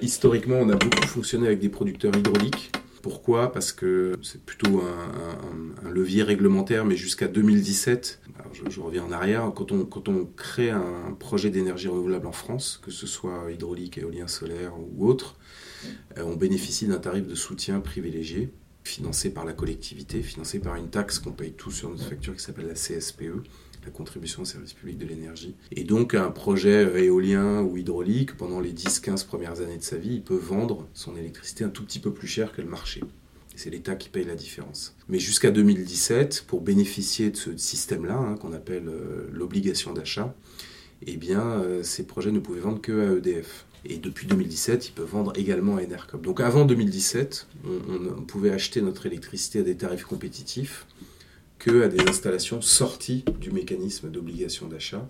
Historiquement, 0.00 0.56
on 0.56 0.68
a 0.70 0.76
beaucoup 0.76 1.06
fonctionné 1.06 1.46
avec 1.46 1.60
des 1.60 1.68
producteurs 1.68 2.16
hydrauliques. 2.16 2.72
Pourquoi? 3.02 3.52
Parce 3.52 3.72
que 3.72 4.16
c'est 4.22 4.42
plutôt 4.42 4.80
un, 4.80 5.90
levier 5.90 6.22
réglementaire, 6.22 6.84
mais 6.84 6.96
jusqu'à 6.96 7.28
2017, 7.28 8.20
je, 8.68 8.80
reviens 8.80 9.04
en 9.04 9.12
arrière, 9.12 9.52
quand 9.54 9.72
on, 9.72 9.84
quand 9.84 10.08
on 10.08 10.24
crée 10.24 10.70
un 10.70 11.14
projet 11.18 11.50
d'énergie 11.50 11.88
renouvelable 11.88 12.26
en 12.26 12.32
France, 12.32 12.80
que 12.82 12.90
ce 12.90 13.06
soit 13.06 13.50
hydraulique, 13.52 13.98
éolien 13.98 14.26
solaire 14.26 14.72
ou 14.78 15.06
autre, 15.06 15.36
euh, 16.18 16.22
on 16.24 16.34
bénéficie 16.34 16.86
d'un 16.86 16.98
tarif 16.98 17.26
de 17.26 17.34
soutien 17.34 17.80
privilégié 17.80 18.50
financé 18.84 19.30
par 19.30 19.44
la 19.44 19.52
collectivité, 19.52 20.22
financé 20.22 20.58
par 20.58 20.76
une 20.76 20.88
taxe 20.88 21.18
qu'on 21.18 21.32
paye 21.32 21.52
tous 21.52 21.70
sur 21.70 21.90
notre 21.90 22.04
facture 22.04 22.36
qui 22.36 22.42
s'appelle 22.42 22.66
la 22.66 22.74
CSPE, 22.74 23.42
la 23.84 23.90
contribution 23.90 24.42
au 24.42 24.44
service 24.44 24.72
public 24.72 24.98
de 24.98 25.06
l'énergie. 25.06 25.54
Et 25.72 25.84
donc 25.84 26.14
un 26.14 26.30
projet 26.30 27.04
éolien 27.04 27.62
ou 27.62 27.76
hydraulique, 27.76 28.36
pendant 28.36 28.60
les 28.60 28.72
10-15 28.72 29.26
premières 29.26 29.60
années 29.60 29.78
de 29.78 29.82
sa 29.82 29.96
vie, 29.96 30.14
il 30.14 30.22
peut 30.22 30.36
vendre 30.36 30.86
son 30.94 31.16
électricité 31.16 31.64
un 31.64 31.70
tout 31.70 31.84
petit 31.84 31.98
peu 31.98 32.12
plus 32.12 32.28
cher 32.28 32.52
que 32.52 32.62
le 32.62 32.68
marché. 32.68 33.02
C'est 33.56 33.70
l'État 33.70 33.94
qui 33.94 34.08
paye 34.08 34.24
la 34.24 34.34
différence. 34.34 34.96
Mais 35.08 35.20
jusqu'à 35.20 35.50
2017, 35.50 36.44
pour 36.46 36.60
bénéficier 36.60 37.30
de 37.30 37.36
ce 37.36 37.56
système-là, 37.56 38.16
hein, 38.16 38.36
qu'on 38.36 38.52
appelle 38.52 38.88
euh, 38.88 39.28
l'obligation 39.32 39.92
d'achat, 39.92 40.34
eh 41.06 41.16
bien, 41.16 41.40
euh, 41.40 41.82
ces 41.82 42.04
projets 42.04 42.32
ne 42.32 42.40
pouvaient 42.40 42.60
vendre 42.60 42.80
que 42.80 42.92
à 42.92 43.16
EDF. 43.16 43.66
Et 43.86 43.98
depuis 43.98 44.26
2017, 44.26 44.88
ils 44.88 44.92
peuvent 44.92 45.10
vendre 45.10 45.32
également 45.36 45.76
à 45.76 45.82
Enercop. 45.82 46.22
Donc 46.22 46.40
avant 46.40 46.64
2017, 46.64 47.46
on, 47.66 48.22
pouvait 48.22 48.50
acheter 48.50 48.80
notre 48.80 49.06
électricité 49.06 49.60
à 49.60 49.62
des 49.62 49.76
tarifs 49.76 50.04
compétitifs 50.04 50.86
que 51.58 51.82
à 51.82 51.88
des 51.88 52.00
installations 52.08 52.60
sorties 52.60 53.24
du 53.40 53.50
mécanisme 53.50 54.10
d'obligation 54.10 54.68
d'achat. 54.68 55.08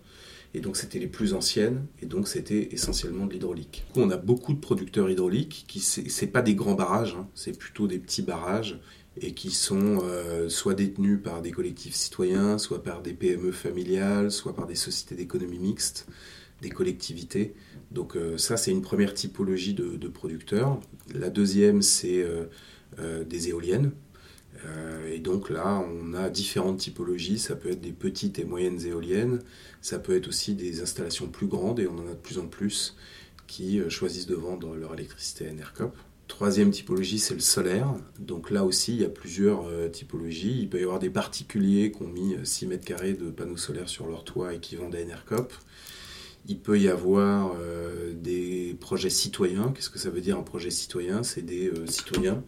Et 0.55 0.61
donc 0.61 0.77
c'était 0.77 1.01
les 1.01 1.09
plus 1.09 1.35
anciennes, 1.35 1.87
et 2.01 2.07
donc 2.07 2.29
c'était 2.29 2.69
essentiellement 2.71 3.27
de 3.27 3.33
l'hydraulique. 3.33 3.85
On 3.97 4.11
a 4.11 4.17
beaucoup 4.17 4.55
de 4.55 4.61
producteurs 4.61 5.11
hydrauliques 5.11 5.65
qui 5.67 5.81
c'est 5.81 6.27
pas 6.29 6.43
des 6.43 6.55
grands 6.55 6.75
barrages, 6.75 7.17
hein. 7.19 7.27
c'est 7.35 7.59
plutôt 7.59 7.89
des 7.89 7.99
petits 7.99 8.23
barrages 8.23 8.79
et 9.21 9.33
qui 9.33 9.51
sont 9.51 10.01
euh, 10.03 10.49
soit 10.49 10.75
détenus 10.75 11.21
par 11.23 11.43
des 11.43 11.51
collectifs 11.51 11.95
citoyens, 11.95 12.59
soit 12.59 12.83
par 12.83 13.03
des 13.03 13.15
PME 13.15 13.53
familiales, 13.53 14.31
soit 14.31 14.55
par 14.55 14.67
des 14.67 14.75
sociétés 14.75 15.15
d'économie 15.15 15.59
mixte, 15.59 16.07
collectivités. 16.71 17.55
Donc 17.95 18.17
euh, 18.17 18.37
ça, 18.37 18.57
c'est 18.57 18.73
une 18.73 18.83
première 18.83 19.15
typologie 19.15 19.73
de, 19.73 20.09
producteurs. 20.09 20.81
La 21.15 21.31
deuxième, 21.31 21.81
c'est 21.81 22.23
euh, 22.23 22.45
euh, 22.99 23.25
des 23.25 23.49
éoliennes. 23.49 23.93
et 25.13 25.19
donc 25.19 25.51
là, 25.51 25.85
on 25.89 26.15
a 26.15 26.29
différentes 26.29 26.79
typologies. 26.79 27.39
Ça 27.39 27.55
peut 27.55 27.71
être 27.71 27.81
des 27.81 27.93
petites 27.93 28.39
et 28.39 28.45
moyennes 28.45 28.81
éoliennes. 28.85 29.41
Ça 29.81 29.99
peut 29.99 30.17
être 30.17 30.29
aussi 30.29 30.55
des 30.55 30.81
installations 30.81 31.29
plus 31.29 31.47
grandes, 31.47 31.81
et 31.81 31.87
on 31.87 31.99
en 31.99 32.07
a 32.07 32.15
de 32.15 32.23
plus 32.23 32.39
en 32.39 32.47
plus 32.47 32.97
qui 33.47 33.81
choisissent 33.91 34.27
de 34.27 34.35
vendre 34.35 34.75
leur 34.75 34.95
électricité 34.95 35.47
à 35.47 35.51
Enercop. 35.51 35.95
Troisième 36.29 36.71
typologie, 36.71 37.19
c'est 37.19 37.35
le 37.35 37.41
solaire. 37.41 37.95
Donc 38.19 38.51
là 38.51 38.65
aussi, 38.65 38.95
il 38.95 39.03
y 39.03 39.05
a 39.05 39.11
plusieurs 39.11 39.69
typologies. 39.93 40.63
Il 40.63 40.71
peut 40.71 40.81
y 40.81 40.83
avoir 40.83 40.99
des 40.99 41.11
particuliers 41.11 41.93
qui 41.93 42.03
ont 42.03 42.09
mis 42.09 42.35
6 42.43 42.67
mètres 42.67 42.87
carrés 42.87 43.13
de 43.13 43.31
panneaux 43.31 43.59
solaires 43.59 43.91
sur 43.91 44.09
leur 44.09 44.25
toit 44.25 44.55
et 44.55 44.61
qui 44.61 44.77
vendent 44.77 44.95
à 44.95 45.03
Enercop. 45.03 45.53
Il 46.47 46.59
peut 46.59 46.79
y 46.79 46.89
avoir 46.89 47.55
des 48.15 48.77
projets 48.79 49.09
citoyens. 49.09 49.73
Qu'est-ce 49.75 49.89
que 49.89 49.99
ça 49.99 50.11
veut 50.11 50.21
dire 50.21 50.39
un 50.39 50.43
projet 50.43 50.71
citoyen? 50.71 51.23
C'est 51.23 51.43
des 51.43 51.73
citoyens 51.87 52.43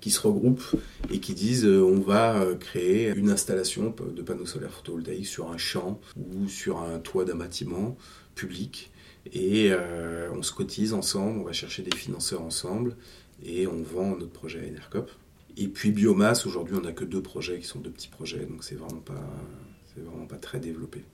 qui 0.00 0.10
se 0.10 0.20
regroupent 0.20 0.76
et 1.10 1.20
qui 1.20 1.34
disent 1.34 1.66
euh, 1.66 1.82
on 1.82 2.00
va 2.00 2.40
euh, 2.40 2.56
créer 2.56 3.10
une 3.10 3.30
installation 3.30 3.94
de 4.14 4.22
panneaux 4.22 4.46
solaires 4.46 4.72
photovoltaïques 4.72 5.26
sur 5.26 5.50
un 5.50 5.58
champ 5.58 6.00
ou 6.16 6.48
sur 6.48 6.80
un 6.80 6.98
toit 6.98 7.24
d'un 7.24 7.36
bâtiment 7.36 7.96
public. 8.34 8.90
Et 9.32 9.68
euh, 9.70 10.30
on 10.32 10.42
se 10.42 10.52
cotise 10.52 10.94
ensemble, 10.94 11.40
on 11.40 11.44
va 11.44 11.52
chercher 11.52 11.82
des 11.82 11.94
financeurs 11.94 12.42
ensemble 12.42 12.96
et 13.42 13.66
on 13.66 13.82
vend 13.82 14.16
notre 14.16 14.32
projet 14.32 14.60
à 14.60 14.68
Enercop. 14.68 15.10
Et 15.56 15.68
puis 15.68 15.90
biomasse, 15.90 16.46
aujourd'hui 16.46 16.76
on 16.76 16.82
n'a 16.82 16.92
que 16.92 17.04
deux 17.04 17.22
projets 17.22 17.58
qui 17.58 17.66
sont 17.66 17.80
deux 17.80 17.90
petits 17.90 18.08
projets, 18.08 18.46
donc 18.46 18.64
c'est 18.64 18.76
vraiment 18.76 19.02
vraiment 19.96 20.26
pas 20.26 20.36
très 20.36 20.60
développé. 20.60 21.04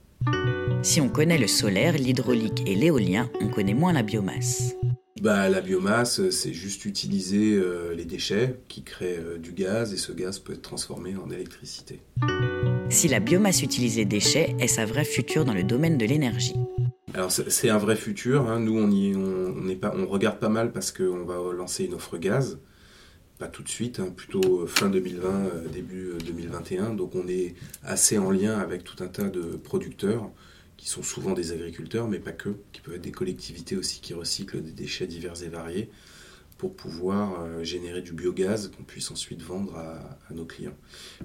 Si 0.81 1.01
on 1.01 1.09
connaît 1.09 1.37
le 1.37 1.47
solaire, 1.47 1.93
l'hydraulique 1.93 2.63
et 2.65 2.75
l'éolien, 2.75 3.29
on 3.41 3.49
connaît 3.49 3.73
moins 3.73 3.93
la 3.93 4.03
biomasse 4.03 4.75
bah, 5.21 5.49
La 5.49 5.61
biomasse, 5.61 6.29
c'est 6.29 6.53
juste 6.53 6.85
utiliser 6.85 7.55
euh, 7.55 7.93
les 7.95 8.05
déchets 8.05 8.59
qui 8.67 8.83
créent 8.83 9.19
euh, 9.19 9.37
du 9.37 9.51
gaz 9.51 9.93
et 9.93 9.97
ce 9.97 10.11
gaz 10.11 10.39
peut 10.39 10.53
être 10.53 10.61
transformé 10.61 11.15
en 11.15 11.29
électricité. 11.29 11.99
Si 12.89 13.07
la 13.07 13.19
biomasse 13.19 13.63
utilisée 13.63 14.05
déchets 14.05 14.55
est 14.59 14.79
un 14.79 14.85
vrai 14.85 15.03
futur 15.03 15.43
dans 15.43 15.53
le 15.53 15.63
domaine 15.63 15.97
de 15.97 16.05
l'énergie? 16.05 16.55
Alors 17.13 17.31
c'est 17.31 17.69
un 17.69 17.77
vrai 17.77 17.95
futur. 17.95 18.49
Hein. 18.49 18.59
Nous, 18.59 18.77
on, 18.77 18.91
y, 18.91 19.15
on, 19.15 19.75
pas, 19.75 19.93
on 19.97 20.05
regarde 20.05 20.39
pas 20.39 20.49
mal 20.49 20.71
parce 20.71 20.91
qu'on 20.91 21.25
va 21.25 21.35
lancer 21.53 21.85
une 21.85 21.95
offre 21.95 22.17
gaz. 22.17 22.59
Pas 23.39 23.47
tout 23.47 23.61
de 23.61 23.69
suite, 23.69 23.99
hein, 23.99 24.11
plutôt 24.15 24.65
fin 24.65 24.89
2020, 24.89 25.29
euh, 25.29 25.67
début 25.67 26.13
2021. 26.25 26.93
Donc 26.93 27.13
on 27.15 27.27
est 27.27 27.53
assez 27.83 28.17
en 28.17 28.31
lien 28.31 28.57
avec 28.57 28.83
tout 28.83 29.03
un 29.03 29.07
tas 29.07 29.29
de 29.29 29.57
producteurs 29.57 30.31
qui 30.75 30.89
sont 30.89 31.03
souvent 31.03 31.33
des 31.33 31.51
agriculteurs, 31.51 32.07
mais 32.07 32.19
pas 32.19 32.31
que, 32.31 32.49
qui 32.71 32.81
peuvent 32.81 32.95
être 32.95 33.01
des 33.01 33.11
collectivités 33.11 33.75
aussi 33.75 33.99
qui 33.99 34.13
recyclent 34.13 34.61
des 34.61 34.71
déchets 34.71 35.07
divers 35.07 35.43
et 35.43 35.49
variés 35.49 35.89
pour 36.57 36.75
pouvoir 36.75 37.41
euh, 37.41 37.63
générer 37.63 38.01
du 38.01 38.13
biogaz 38.13 38.71
qu'on 38.75 38.83
puisse 38.83 39.11
ensuite 39.11 39.41
vendre 39.41 39.75
à, 39.75 40.33
nos 40.33 40.45
clients. 40.45 40.75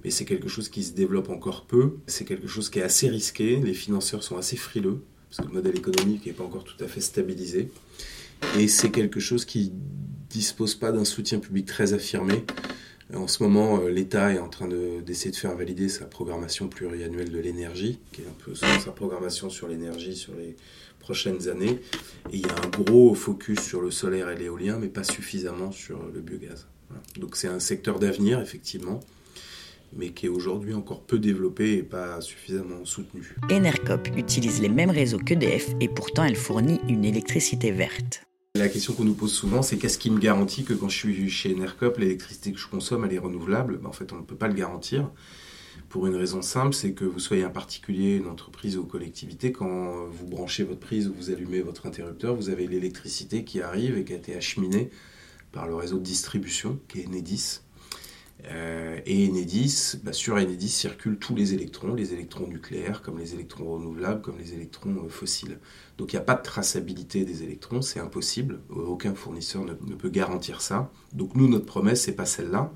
Mais 0.04 0.10
c'est 0.10 0.24
quelque 0.24 0.48
chose 0.48 0.68
qui 0.68 0.84
se 0.84 0.92
développe 0.92 1.30
encore 1.30 1.64
peu, 1.66 1.96
c'est 2.06 2.24
quelque 2.24 2.46
chose 2.46 2.68
qui 2.68 2.78
est 2.78 2.82
assez 2.82 3.08
risqué, 3.08 3.56
les 3.56 3.74
financeurs 3.74 4.22
sont 4.22 4.36
assez 4.36 4.56
frileux, 4.56 5.02
parce 5.30 5.38
que 5.38 5.50
le 5.50 5.54
modèle 5.54 5.76
économique 5.76 6.26
n'est 6.26 6.32
pas 6.32 6.44
encore 6.44 6.64
tout 6.64 6.82
à 6.84 6.88
fait 6.88 7.00
stabilisé, 7.00 7.70
et 8.58 8.68
c'est 8.68 8.90
quelque 8.90 9.20
chose 9.20 9.44
qui 9.44 9.72
dispose 10.28 10.74
pas 10.74 10.92
d'un 10.92 11.04
soutien 11.04 11.38
public 11.38 11.66
très 11.66 11.92
affirmé. 11.92 12.44
En 13.14 13.28
ce 13.28 13.42
moment, 13.42 13.80
euh, 13.80 13.90
l'État 13.90 14.32
est 14.32 14.38
en 14.38 14.48
train 14.48 14.68
d'essayer 14.68 15.30
de, 15.30 15.36
faire 15.36 15.54
valider 15.54 15.88
sa 15.88 16.06
programmation 16.06 16.68
pluriannuelle 16.68 17.30
de 17.30 17.38
l'énergie, 17.38 17.98
qui 18.12 18.22
est 18.22 18.26
un 18.26 18.44
peu 18.44 18.54
sa 18.54 18.90
programmation 18.90 19.50
sur 19.50 19.68
l'énergie 19.68 20.16
sur 20.16 20.34
les 20.34 20.56
prochaines 20.98 21.48
années. 21.48 21.80
Et 22.32 22.36
il 22.36 22.40
y 22.40 22.48
a 22.48 22.56
un 22.56 22.68
gros 22.68 23.14
focus 23.14 23.60
sur 23.60 23.82
le 23.82 23.90
solaire 23.90 24.30
et 24.30 24.36
l'éolien, 24.36 24.78
mais 24.78 24.88
pas 24.88 25.04
suffisamment 25.04 25.72
sur 25.72 26.02
le 26.12 26.20
biogaz. 26.20 26.66
Donc 27.18 27.36
c'est 27.36 27.48
un 27.48 27.60
secteur 27.60 27.98
d'avenir, 27.98 28.40
effectivement, 28.40 29.00
mais 29.94 30.10
qui 30.10 30.26
est 30.26 30.30
aujourd'hui 30.30 30.72
encore 30.72 31.02
peu 31.02 31.18
développé 31.18 31.74
et 31.74 31.82
pas 31.82 32.20
suffisamment 32.22 32.84
soutenu. 32.84 33.36
Enercop 33.50 34.08
utilise 34.16 34.62
les 34.62 34.68
mêmes 34.70 34.90
réseaux 34.90 35.18
qu'EDF 35.18 35.70
et 35.80 35.88
pourtant 35.88 36.24
elle 36.24 36.36
fournit 36.36 36.80
une 36.88 37.04
électricité 37.04 37.72
verte. 37.72 38.22
La 38.54 38.68
question 38.68 38.92
qu'on 38.92 39.04
nous 39.04 39.14
pose 39.14 39.32
souvent, 39.32 39.62
c'est 39.62 39.78
qu'est-ce 39.78 39.96
qui 39.96 40.10
me 40.10 40.18
garantit 40.18 40.62
que 40.62 40.74
quand 40.74 40.90
je 40.90 40.98
suis 40.98 41.30
chez 41.30 41.54
Enercop, 41.54 41.96
l'électricité 41.96 42.52
que 42.52 42.58
je 42.58 42.68
consomme, 42.68 43.06
elle 43.06 43.14
est 43.14 43.18
renouvelable? 43.18 43.78
Ben, 43.78 43.88
En 43.88 43.92
fait, 43.92 44.12
on 44.12 44.16
ne 44.16 44.22
peut 44.22 44.36
pas 44.36 44.46
le 44.46 44.52
garantir. 44.52 45.10
Pour 45.88 46.06
une 46.06 46.14
raison 46.14 46.42
simple, 46.42 46.74
c'est 46.74 46.92
que 46.92 47.06
vous 47.06 47.18
soyez 47.18 47.44
un 47.44 47.50
particulier, 47.50 48.16
une 48.16 48.26
entreprise 48.26 48.76
ou 48.76 48.84
collectivité, 48.84 49.52
quand 49.52 50.04
vous 50.04 50.26
branchez 50.26 50.64
votre 50.64 50.80
prise 50.80 51.08
ou 51.08 51.14
vous 51.14 51.30
allumez 51.30 51.62
votre 51.62 51.86
interrupteur, 51.86 52.34
vous 52.34 52.50
avez 52.50 52.66
l'électricité 52.66 53.42
qui 53.42 53.62
arrive 53.62 53.96
et 53.96 54.04
qui 54.04 54.12
a 54.12 54.16
été 54.16 54.36
acheminée 54.36 54.90
par 55.50 55.66
le 55.66 55.74
réseau 55.74 55.96
de 55.96 56.04
distribution, 56.04 56.78
qui 56.88 57.00
est 57.00 57.06
Enedis. 57.06 57.60
Euh, 58.50 58.98
et 59.06 59.28
Enedis, 59.28 59.94
bah, 60.02 60.12
sur 60.12 60.34
Enedis 60.34 60.68
circulent 60.68 61.18
tous 61.18 61.34
les 61.34 61.54
électrons, 61.54 61.94
les 61.94 62.12
électrons 62.12 62.46
nucléaires, 62.46 63.02
comme 63.02 63.18
les 63.18 63.34
électrons 63.34 63.72
renouvelables, 63.74 64.20
comme 64.20 64.38
les 64.38 64.54
électrons 64.54 65.04
euh, 65.04 65.08
fossiles. 65.08 65.60
Donc 65.98 66.12
il 66.12 66.16
n'y 66.16 66.22
a 66.22 66.24
pas 66.24 66.34
de 66.34 66.42
traçabilité 66.42 67.24
des 67.24 67.44
électrons, 67.44 67.82
c'est 67.82 68.00
impossible. 68.00 68.60
Aucun 68.70 69.14
fournisseur 69.14 69.64
ne, 69.64 69.74
peut 69.74 70.08
garantir 70.08 70.60
ça. 70.60 70.90
Donc 71.12 71.36
nous, 71.36 71.48
notre 71.48 71.66
promesse, 71.66 72.02
c'est 72.02 72.16
pas 72.16 72.26
celle-là. 72.26 72.72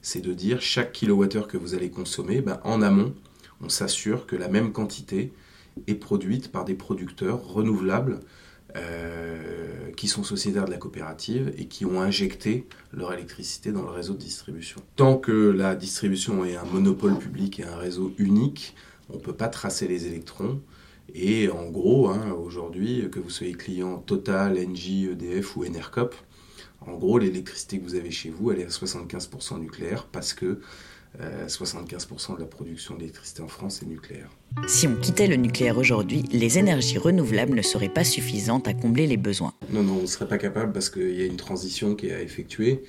C'est 0.00 0.22
de 0.22 0.32
dire 0.32 0.62
chaque 0.62 0.92
kilowattheure 0.92 1.48
que 1.48 1.58
vous 1.58 1.74
allez 1.74 1.90
consommer, 1.90 2.40
bah, 2.40 2.60
en 2.64 2.80
amont, 2.80 3.14
on 3.60 3.68
s'assure 3.68 4.26
que 4.26 4.36
la 4.36 4.48
même 4.48 4.72
quantité 4.72 5.32
est 5.86 5.94
produite 5.94 6.50
par 6.50 6.64
des 6.64 6.74
producteurs 6.74 7.44
renouvelables 7.46 8.20
euh, 8.76 9.90
qui 9.96 10.08
sont 10.08 10.22
sociétaires 10.22 10.64
de 10.64 10.70
la 10.70 10.76
coopérative 10.76 11.52
et 11.58 11.66
qui 11.66 11.84
ont 11.84 12.00
injecté 12.00 12.66
leur 12.92 13.12
électricité 13.12 13.72
dans 13.72 13.82
le 13.82 13.90
réseau 13.90 14.14
de 14.14 14.18
distribution. 14.18 14.80
Tant 14.96 15.18
que 15.18 15.32
la 15.32 15.74
distribution 15.74 16.44
est 16.44 16.56
un 16.56 16.64
monopole 16.64 17.18
public 17.18 17.60
et 17.60 17.64
un 17.64 17.76
réseau 17.76 18.14
unique, 18.18 18.74
on 19.08 19.14
ne 19.14 19.20
peut 19.20 19.34
pas 19.34 19.48
tracer 19.48 19.88
les 19.88 20.06
électrons. 20.06 20.60
Et 21.12 21.48
en 21.48 21.68
gros, 21.68 22.08
hein, 22.08 22.32
aujourd'hui, 22.32 23.08
que 23.10 23.18
vous 23.18 23.30
soyez 23.30 23.54
client 23.54 23.98
Total, 23.98 24.56
Engie, 24.58 25.06
EDF 25.06 25.56
ou 25.56 25.64
Enercop, 25.64 26.14
en 26.86 26.96
gros, 26.96 27.18
l'électricité 27.18 27.78
que 27.78 27.84
vous 27.84 27.94
avez 27.94 28.10
chez 28.10 28.30
vous, 28.30 28.52
elle 28.52 28.60
est 28.60 28.64
à 28.64 28.68
75% 28.68 29.60
nucléaire 29.60 30.06
parce 30.10 30.32
que 30.32 30.60
75% 31.18 32.32
euh, 32.32 32.36
de 32.36 32.40
la 32.40 32.46
production 32.46 32.96
d'électricité 32.96 33.42
en 33.42 33.48
France 33.48 33.82
est 33.82 33.86
nucléaire. 33.86 34.30
Si 34.68 34.86
on 34.86 34.94
quittait 34.96 35.26
le 35.26 35.36
nucléaire 35.36 35.78
aujourd'hui, 35.78 36.22
les 36.30 36.58
énergies 36.58 36.98
renouvelables 36.98 37.54
ne 37.54 37.62
seraient 37.62 37.88
pas 37.88 38.04
suffisantes 38.04 38.68
à 38.68 38.74
combler 38.74 39.06
les 39.06 39.16
besoins. 39.16 39.54
Non, 39.70 39.82
non, 39.82 39.98
on 39.98 40.02
ne 40.02 40.06
serait 40.06 40.28
pas 40.28 40.38
capable 40.38 40.72
parce 40.72 40.88
qu'il 40.90 41.14
y 41.14 41.22
a 41.22 41.26
une 41.26 41.36
transition 41.36 41.94
qui 41.94 42.08
est 42.08 42.14
à 42.14 42.22
effectuer. 42.22 42.84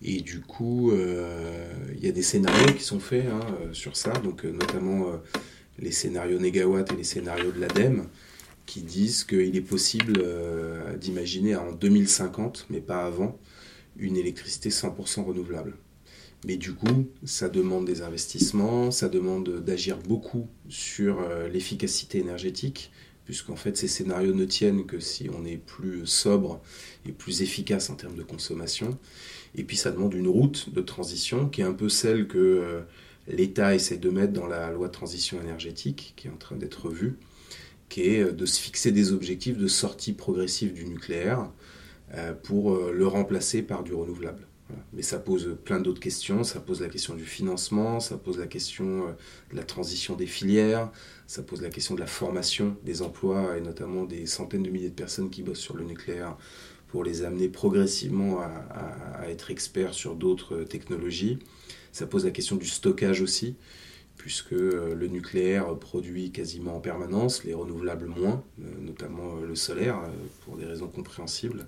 Et 0.00 0.20
du 0.20 0.40
coup, 0.40 0.92
euh, 0.92 1.66
il 1.96 2.04
y 2.04 2.08
a 2.08 2.12
des 2.12 2.22
scénarios 2.22 2.72
qui 2.72 2.84
sont 2.84 3.00
faits 3.00 3.26
hein, 3.26 3.40
euh, 3.62 3.72
sur 3.72 3.96
ça, 3.96 4.12
donc 4.12 4.44
notamment 4.44 5.06
les 5.78 5.92
scénarios 5.92 6.38
négawatt 6.38 6.92
et 6.92 6.96
les 6.96 7.04
scénarios 7.04 7.52
de 7.52 7.60
l'ADEME, 7.60 8.06
qui 8.64 8.82
disent 8.82 9.24
qu'il 9.24 9.56
est 9.56 9.60
possible 9.60 10.22
d'imaginer 11.00 11.56
en 11.56 11.72
2050, 11.72 12.66
mais 12.70 12.80
pas 12.80 13.04
avant, 13.04 13.38
une 13.96 14.16
électricité 14.16 14.68
100% 14.68 15.24
renouvelable. 15.24 15.74
Mais 16.44 16.56
du 16.56 16.72
coup, 16.72 17.08
ça 17.24 17.48
demande 17.48 17.84
des 17.84 18.02
investissements, 18.02 18.90
ça 18.90 19.08
demande 19.08 19.62
d'agir 19.64 19.98
beaucoup 19.98 20.48
sur 20.68 21.20
euh, 21.20 21.48
l'efficacité 21.48 22.18
énergétique, 22.18 22.92
puisqu'en 23.24 23.56
fait 23.56 23.76
ces 23.76 23.88
scénarios 23.88 24.34
ne 24.34 24.44
tiennent 24.44 24.86
que 24.86 25.00
si 25.00 25.28
on 25.36 25.44
est 25.44 25.56
plus 25.56 26.06
sobre 26.06 26.62
et 27.06 27.12
plus 27.12 27.42
efficace 27.42 27.90
en 27.90 27.96
termes 27.96 28.14
de 28.14 28.22
consommation. 28.22 28.98
Et 29.56 29.64
puis 29.64 29.76
ça 29.76 29.90
demande 29.90 30.14
une 30.14 30.28
route 30.28 30.72
de 30.72 30.80
transition 30.80 31.48
qui 31.48 31.62
est 31.62 31.64
un 31.64 31.72
peu 31.72 31.88
celle 31.88 32.28
que 32.28 32.38
euh, 32.38 32.80
l'État 33.26 33.74
essaie 33.74 33.98
de 33.98 34.08
mettre 34.08 34.32
dans 34.32 34.46
la 34.46 34.70
loi 34.70 34.86
de 34.86 34.92
transition 34.92 35.40
énergétique, 35.42 36.14
qui 36.16 36.28
est 36.28 36.30
en 36.30 36.36
train 36.36 36.56
d'être 36.56 36.88
vue, 36.88 37.18
qui 37.88 38.02
est 38.02 38.22
euh, 38.22 38.32
de 38.32 38.46
se 38.46 38.60
fixer 38.60 38.92
des 38.92 39.12
objectifs 39.12 39.58
de 39.58 39.68
sortie 39.68 40.12
progressive 40.12 40.72
du 40.72 40.84
nucléaire 40.84 41.50
pour 42.42 42.74
le 42.74 43.06
remplacer 43.06 43.60
par 43.60 43.84
du 43.84 43.92
renouvelable. 43.92 44.48
Mais 44.92 45.02
ça 45.02 45.18
pose 45.18 45.56
plein 45.64 45.80
d'autres 45.80 46.00
questions. 46.00 46.44
Ça 46.44 46.60
pose 46.60 46.80
la 46.80 46.88
question 46.88 47.14
du 47.14 47.24
financement, 47.24 48.00
ça 48.00 48.16
pose 48.16 48.38
la 48.38 48.46
question 48.46 49.08
euh, 49.08 49.12
de 49.50 49.56
la 49.56 49.64
transition 49.64 50.14
des 50.14 50.26
filières, 50.26 50.90
ça 51.26 51.42
pose 51.42 51.62
la 51.62 51.70
question 51.70 51.94
de 51.94 52.00
la 52.00 52.06
formation 52.06 52.76
des 52.84 53.02
emplois 53.02 53.56
et 53.56 53.60
notamment 53.60 54.04
des 54.04 54.26
centaines 54.26 54.62
de 54.62 54.70
milliers 54.70 54.90
de 54.90 54.94
personnes 54.94 55.30
qui 55.30 55.42
bossent 55.42 55.60
sur 55.60 55.76
le 55.76 55.84
nucléaire 55.84 56.36
pour 56.88 57.04
les 57.04 57.22
amener 57.22 57.48
progressivement 57.48 58.40
à, 58.40 59.28
être 59.28 59.50
experts 59.50 59.92
sur 59.92 60.14
d'autres 60.14 60.64
technologies. 60.64 61.38
Ça 61.92 62.06
pose 62.06 62.24
la 62.24 62.30
question 62.30 62.56
du 62.56 62.66
stockage 62.66 63.20
aussi, 63.20 63.56
puisque 64.16 64.54
euh, 64.54 64.94
le 64.94 65.06
nucléaire 65.06 65.78
produit 65.78 66.32
quasiment 66.32 66.76
en 66.76 66.80
permanence, 66.80 67.44
les 67.44 67.52
renouvelables 67.52 68.06
moins, 68.06 68.42
euh, 68.60 68.64
notamment 68.80 69.36
le 69.36 69.54
solaire, 69.54 70.00
pour 70.44 70.56
des 70.56 70.64
raisons 70.64 70.88
compréhensibles. 70.88 71.66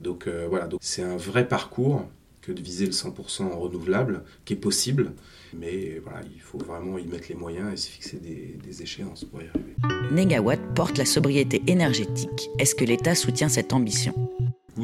Donc 0.00 0.28
voilà, 0.28 0.68
donc 0.68 0.78
c'est 0.80 1.02
un 1.02 1.16
vrai 1.16 1.48
parcours 1.48 2.08
de 2.46 2.60
viser 2.62 2.86
le 2.86 2.92
100% 2.92 3.50
renouvelable, 3.50 4.22
qui 4.44 4.54
est 4.54 4.56
possible. 4.56 5.12
Mais 5.58 6.00
voilà, 6.02 6.20
il 6.34 6.40
faut 6.40 6.58
vraiment 6.58 6.98
y 6.98 7.06
mettre 7.06 7.26
les 7.28 7.34
moyens 7.34 7.72
et 7.72 7.76
se 7.76 7.88
fixer 7.88 8.18
des, 8.18 8.82
échéances 8.82 9.24
pour 9.24 9.42
y 9.42 9.48
arriver. 9.48 9.74
Negawatt 10.12 10.60
porte 10.74 10.98
la 10.98 11.04
sobriété 11.04 11.62
énergétique. 11.66 12.50
Est-ce 12.58 12.74
que 12.74 12.84
l'État 12.84 13.14
soutient 13.14 13.48
cette 13.48 13.72
ambition? 13.72 14.14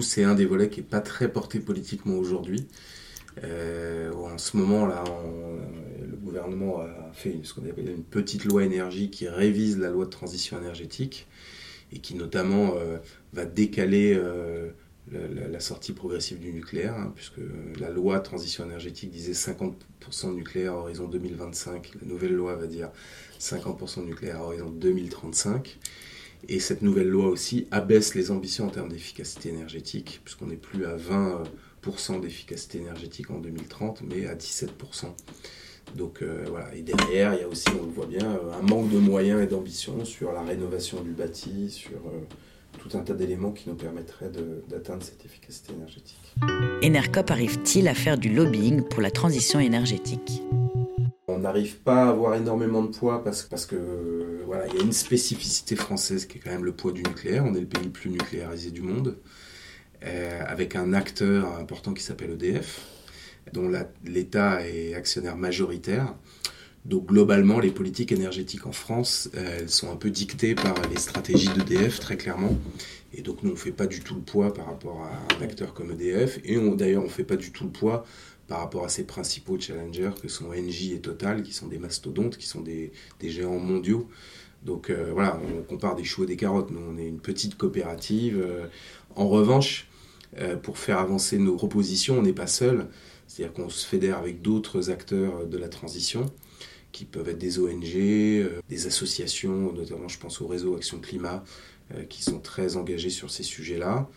C'est 0.01 0.25
un 0.25 0.35
des 0.35 0.47
volets 0.47 0.69
qui 0.69 0.81
n'est 0.81 0.87
pas 0.87 1.01
très 1.01 1.31
porté 1.31 1.61
politiquement 1.61 2.17
aujourd'hui. 2.17 2.67
Euh, 3.43 4.13
en 4.13 4.39
ce 4.39 4.57
moment, 4.57 4.87
là, 4.87 5.05
le 6.01 6.17
gouvernement 6.17 6.81
a 6.81 7.13
fait 7.13 7.41
ce 7.45 7.55
qu'on 7.55 7.63
appelle 7.69 7.89
une 7.89 8.05
petite 8.05 8.45
loi 8.45 8.65
énergie 8.65 9.11
qui 9.11 9.29
révise 9.29 9.79
la 9.79 9.91
loi 9.91 10.07
de 10.07 10.11
transition 10.11 10.59
énergétique 10.59 11.29
et 11.93 11.99
qui 11.99 12.15
notamment 12.17 12.75
euh, 12.77 12.99
va 13.33 13.45
décaler 13.45 14.15
euh, 14.17 14.71
la, 15.13 15.61
sortie 15.61 15.93
progressive 15.93 16.39
du 16.39 16.53
nucléaire, 16.53 16.95
hein, 16.95 17.13
puisque 17.15 17.41
la 17.79 17.91
loi 17.91 18.21
transition 18.21 18.65
énergétique 18.65 19.11
disait 19.11 19.33
50% 19.33 20.31
de 20.31 20.35
nucléaire 20.35 20.73
à 20.73 20.77
horizon 20.77 21.07
2025. 21.09 21.93
La 22.01 22.09
nouvelle 22.09 22.35
loi 22.35 22.57
va 22.57 22.67
dire 22.67 22.91
50% 23.41 24.01
de 24.01 24.07
nucléaire 24.07 24.41
à 24.41 24.45
horizon 24.45 24.71
2035. 24.71 25.79
Et 26.49 26.61
cette 26.61 26.83
nouvelle 26.83 27.09
loi 27.09 27.29
aussi 27.29 27.67
abaisse 27.71 28.15
les 28.15 28.31
ambitions 28.31 28.67
en 28.67 28.71
termes 28.71 28.91
d'efficacité 28.91 29.49
énergétique, 29.49 30.21
puisqu'on 30.25 30.47
n'est 30.47 30.57
plus 30.57 30.85
à 30.85 30.97
20% 30.97 32.21
d'efficacité 32.21 32.79
énergétique 32.79 33.31
en 33.31 33.39
2030, 33.39 34.03
mais 34.03 34.27
à 34.27 34.35
17%. 34.35 34.69
Donc 35.97 36.23
euh, 36.23 36.45
et 36.75 36.83
derrière, 36.83 37.35
il 37.35 37.41
y 37.41 37.43
a 37.45 37.49
aussi, 37.49 37.69
on 37.81 37.87
le 37.87 37.93
voit 37.93 38.07
bien, 38.07 38.39
un 38.53 38.63
manque 38.63 38.91
de 38.91 38.99
moyens 38.99 39.43
et 39.43 39.47
d'ambition 39.47 40.05
sur 40.05 40.33
la 40.33 40.43
rénovation 40.43 41.03
du 41.03 41.11
bâti, 41.11 41.71
sur 41.71 41.99
euh, 41.99 42.21
tout 42.89 42.99
un 42.99 43.01
tas 43.01 43.15
d'éléments 43.15 43.53
qui 43.53 43.69
nous 43.69 43.77
permettraient 43.77 44.31
d'atteindre 44.69 45.03
cette 45.03 45.25
efficacité 45.25 45.73
énergétique. 45.73 46.19
Enercop 46.83 47.31
arrive-t-il 47.31 47.89
à 47.89 47.95
faire 47.95 48.19
du 48.19 48.29
lobbying 48.29 48.83
pour 48.83 49.01
la 49.01 49.11
transition 49.11 49.59
énergétique? 49.59 50.43
On 51.29 51.39
n'arrive 51.39 51.79
pas 51.79 52.05
à 52.05 52.09
avoir 52.11 52.35
énormément 52.35 52.83
de 52.83 52.95
poids 52.95 53.25
parce, 53.25 53.43
parce 53.45 53.65
que 53.65 54.43
voilà, 54.45 54.67
il 54.67 54.75
y 54.75 54.81
a 54.81 54.83
une 54.83 54.93
spécificité 54.93 55.77
française 55.77 56.27
qui 56.27 56.39
est 56.39 56.41
quand 56.43 56.51
même 56.51 56.65
le 56.65 56.73
poids 56.73 56.93
du 56.93 57.03
nucléaire. 57.03 57.45
On 57.47 57.55
est 57.55 57.61
le 57.61 57.67
pays 57.67 57.85
le 57.85 57.91
plus 57.91 58.11
nucléarisé 58.11 58.71
du 58.71 58.83
monde, 58.83 59.17
euh, 60.05 60.43
avec 60.47 60.77
un 60.77 60.93
acteur 60.93 61.57
important 61.57 61.95
qui 61.95 62.03
s'appelle 62.03 62.33
EDF, 62.33 62.83
dont 63.53 63.71
l'État 64.05 64.67
est 64.67 64.95
actionnaire 64.95 65.37
majoritaire. 65.37 66.15
Donc 66.85 67.07
globalement, 67.07 67.61
les 67.61 67.71
politiques 67.71 68.13
énergétiques 68.13 68.67
en 68.67 68.73
France, 68.73 69.31
euh, 69.35 69.59
elles 69.61 69.71
sont 69.71 69.91
un 69.91 69.97
peu 69.97 70.11
dictées 70.11 70.55
par 70.55 70.75
les 70.91 70.99
stratégies 70.99 71.49
d'EDF, 71.49 71.99
très 71.99 72.17
clairement. 72.17 72.55
Et 73.15 73.23
donc 73.23 73.43
nous, 73.43 73.51
on 73.51 73.55
ne 73.55 73.59
fait 73.59 73.73
pas 73.73 73.87
du 73.87 74.01
tout 74.01 74.15
le 74.15 74.21
poids 74.21 74.53
par 74.53 74.67
rapport 74.67 75.03
à 75.03 75.35
un 75.35 75.43
acteur 75.43 75.73
comme 75.73 75.93
EDF. 75.93 76.41
Et 76.45 76.59
d'ailleurs, 76.77 77.03
on 77.03 77.07
ne 77.07 77.11
fait 77.11 77.25
pas 77.25 77.37
du 77.37 77.53
tout 77.53 77.65
le 77.65 77.71
poids 77.71 78.05
par 78.49 78.59
rapport 78.59 78.85
à 78.85 78.91
ses 78.91 79.05
principaux 79.05 79.59
challengers 79.59 80.11
que 80.21 80.29
sont 80.29 80.51
Engie 80.51 80.93
et 80.93 81.01
Total, 81.01 81.43
qui 81.43 81.55
sont 81.55 81.69
des 81.69 81.79
mastodontes, 81.79 82.37
qui 82.37 82.47
sont 82.47 82.61
des, 82.61 82.93
géants 83.23 83.59
mondiaux. 83.59 84.07
Donc 84.63 84.91
euh, 84.91 85.11
voilà, 85.15 85.41
on 85.57 85.63
compare 85.63 85.95
des 85.95 86.05
choux 86.05 86.25
et 86.25 86.27
des 86.27 86.37
carottes. 86.37 86.71
Nous, 86.71 86.81
on 86.81 86.99
est 86.99 87.07
une 87.07 87.21
petite 87.21 87.57
coopérative. 87.57 88.39
Euh, 88.45 88.67
en 89.17 89.29
revanche, 89.29 89.89
pour 90.65 90.79
faire 90.79 90.99
avancer 90.99 91.39
nos 91.39 91.55
propositions, 91.55 92.19
on 92.19 92.23
n'est 92.23 92.33
pas 92.33 92.49
seul. 92.49 92.89
C'est-à-dire 93.29 93.55
qu'on 93.55 93.69
se 93.69 93.87
fédère 93.87 94.19
avec 94.19 94.43
d'autres 94.43 94.91
acteurs 94.91 95.47
de 95.47 95.57
la 95.57 95.69
transition 95.69 96.29
qui 96.95 97.05
peuvent 97.05 97.29
être 97.29 97.39
des 97.39 97.59
ONG, 97.59 97.97
euh, 97.97 98.61
des 98.69 98.87
associations, 98.87 99.73
notamment 99.73 100.09
je 100.09 100.19
pense 100.19 100.41
au 100.41 100.47
réseau 100.47 100.77
Action 100.77 101.01
Climat, 101.01 101.45
euh, 101.93 102.05
qui 102.05 102.23
sont 102.23 102.39
très 102.39 102.77
engagés 102.77 103.11
sur 103.11 103.33
ces 103.33 103.43
sujets-là. 103.43 104.09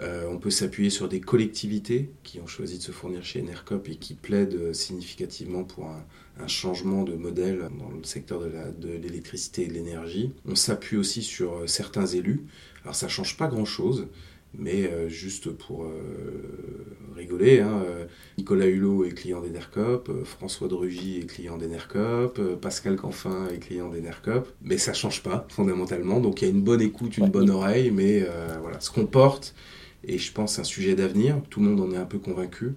Euh, 0.00 0.26
on 0.30 0.38
peut 0.38 0.50
s'appuyer 0.50 0.88
sur 0.88 1.08
des 1.08 1.20
collectivités 1.20 2.10
qui 2.22 2.40
ont 2.40 2.46
choisi 2.46 2.78
de 2.78 2.82
se 2.82 2.90
fournir 2.90 3.22
chez 3.22 3.42
NRCOP 3.42 3.90
et 3.90 3.96
qui 3.96 4.14
plaident 4.14 4.72
significativement 4.72 5.62
pour 5.62 5.86
un, 5.86 6.04
changement 6.48 7.04
de 7.04 7.14
modèle 7.14 7.68
dans 7.78 7.90
le 7.90 8.02
secteur 8.02 8.40
de 8.40 8.88
l'électricité 8.88 9.62
et 9.62 9.66
de 9.68 9.74
l'énergie. 9.74 10.32
On 10.44 10.56
s'appuie 10.56 10.96
aussi 10.96 11.22
sur 11.22 11.68
certains 11.68 12.06
élus. 12.06 12.40
Alors 12.82 12.96
ça 12.96 13.06
ne 13.06 13.10
change 13.12 13.36
pas 13.36 13.46
grand-chose, 13.46 14.08
mais 14.52 15.08
juste 15.08 15.50
pour 15.50 15.86
rigoler, 17.14 17.60
hein, 17.60 17.84
Nicolas 18.42 18.66
Hulot 18.66 19.04
est 19.04 19.10
client 19.10 19.40
d'Enercop, 19.40 20.10
François 20.24 20.66
Drugy 20.66 21.20
est 21.20 21.26
client 21.26 21.56
d'Enercop, 21.58 22.40
Pascal 22.60 22.96
Canfin 22.96 23.46
est 23.54 23.58
client 23.58 23.88
d'Enercop, 23.88 24.52
mais 24.64 24.78
ça 24.78 24.92
change 24.92 25.22
pas 25.22 25.46
fondamentalement. 25.48 26.18
Donc 26.18 26.42
il 26.42 26.46
y 26.46 26.48
a 26.48 26.50
une 26.50 26.60
bonne 26.60 26.80
écoute, 26.80 27.18
une 27.18 27.28
bonne 27.28 27.50
oreille, 27.50 27.92
mais 27.92 28.26
voilà, 28.60 28.80
ce 28.80 28.90
qu'on 28.90 29.06
porte, 29.06 29.54
et 30.02 30.18
je 30.18 30.32
pense 30.32 30.58
un 30.58 30.64
sujet 30.64 30.96
d'avenir, 30.96 31.40
tout 31.50 31.60
le 31.60 31.68
monde 31.68 31.80
en 31.82 31.94
est 31.94 31.96
un 31.96 32.04
peu 32.04 32.18
convaincu, 32.18 32.72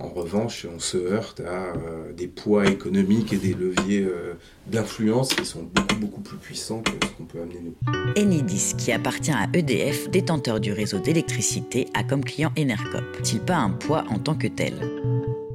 en 0.00 0.08
revanche, 0.08 0.66
on 0.72 0.78
se 0.78 0.96
heurte 0.96 1.40
à 1.40 1.72
euh, 1.76 2.12
des 2.12 2.28
poids 2.28 2.66
économiques 2.66 3.32
et 3.32 3.36
des 3.36 3.52
leviers 3.52 4.02
euh, 4.02 4.34
d'influence 4.66 5.34
qui 5.34 5.44
sont 5.44 5.62
beaucoup, 5.62 5.96
beaucoup 5.96 6.20
plus 6.20 6.36
puissants 6.36 6.82
que 6.82 6.92
ce 6.92 7.12
qu'on 7.16 7.24
peut 7.24 7.40
amener 7.40 7.60
nous. 7.62 8.22
Enidis, 8.22 8.74
qui 8.78 8.92
appartient 8.92 9.32
à 9.32 9.48
EDF, 9.52 10.08
détenteur 10.10 10.60
du 10.60 10.72
réseau 10.72 10.98
d'électricité, 10.98 11.88
a 11.94 12.04
comme 12.04 12.22
client 12.22 12.52
Enercop. 12.56 13.22
T-il 13.22 13.40
pas 13.40 13.56
un 13.56 13.70
poids 13.70 14.04
en 14.10 14.18
tant 14.18 14.34
que 14.34 14.46
tel? 14.46 14.74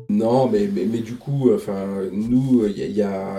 Non, 0.09 0.47
mais, 0.49 0.67
mais, 0.67 0.99
du 0.99 1.15
coup, 1.15 1.51
enfin, 1.53 1.87
nous, 2.11 2.65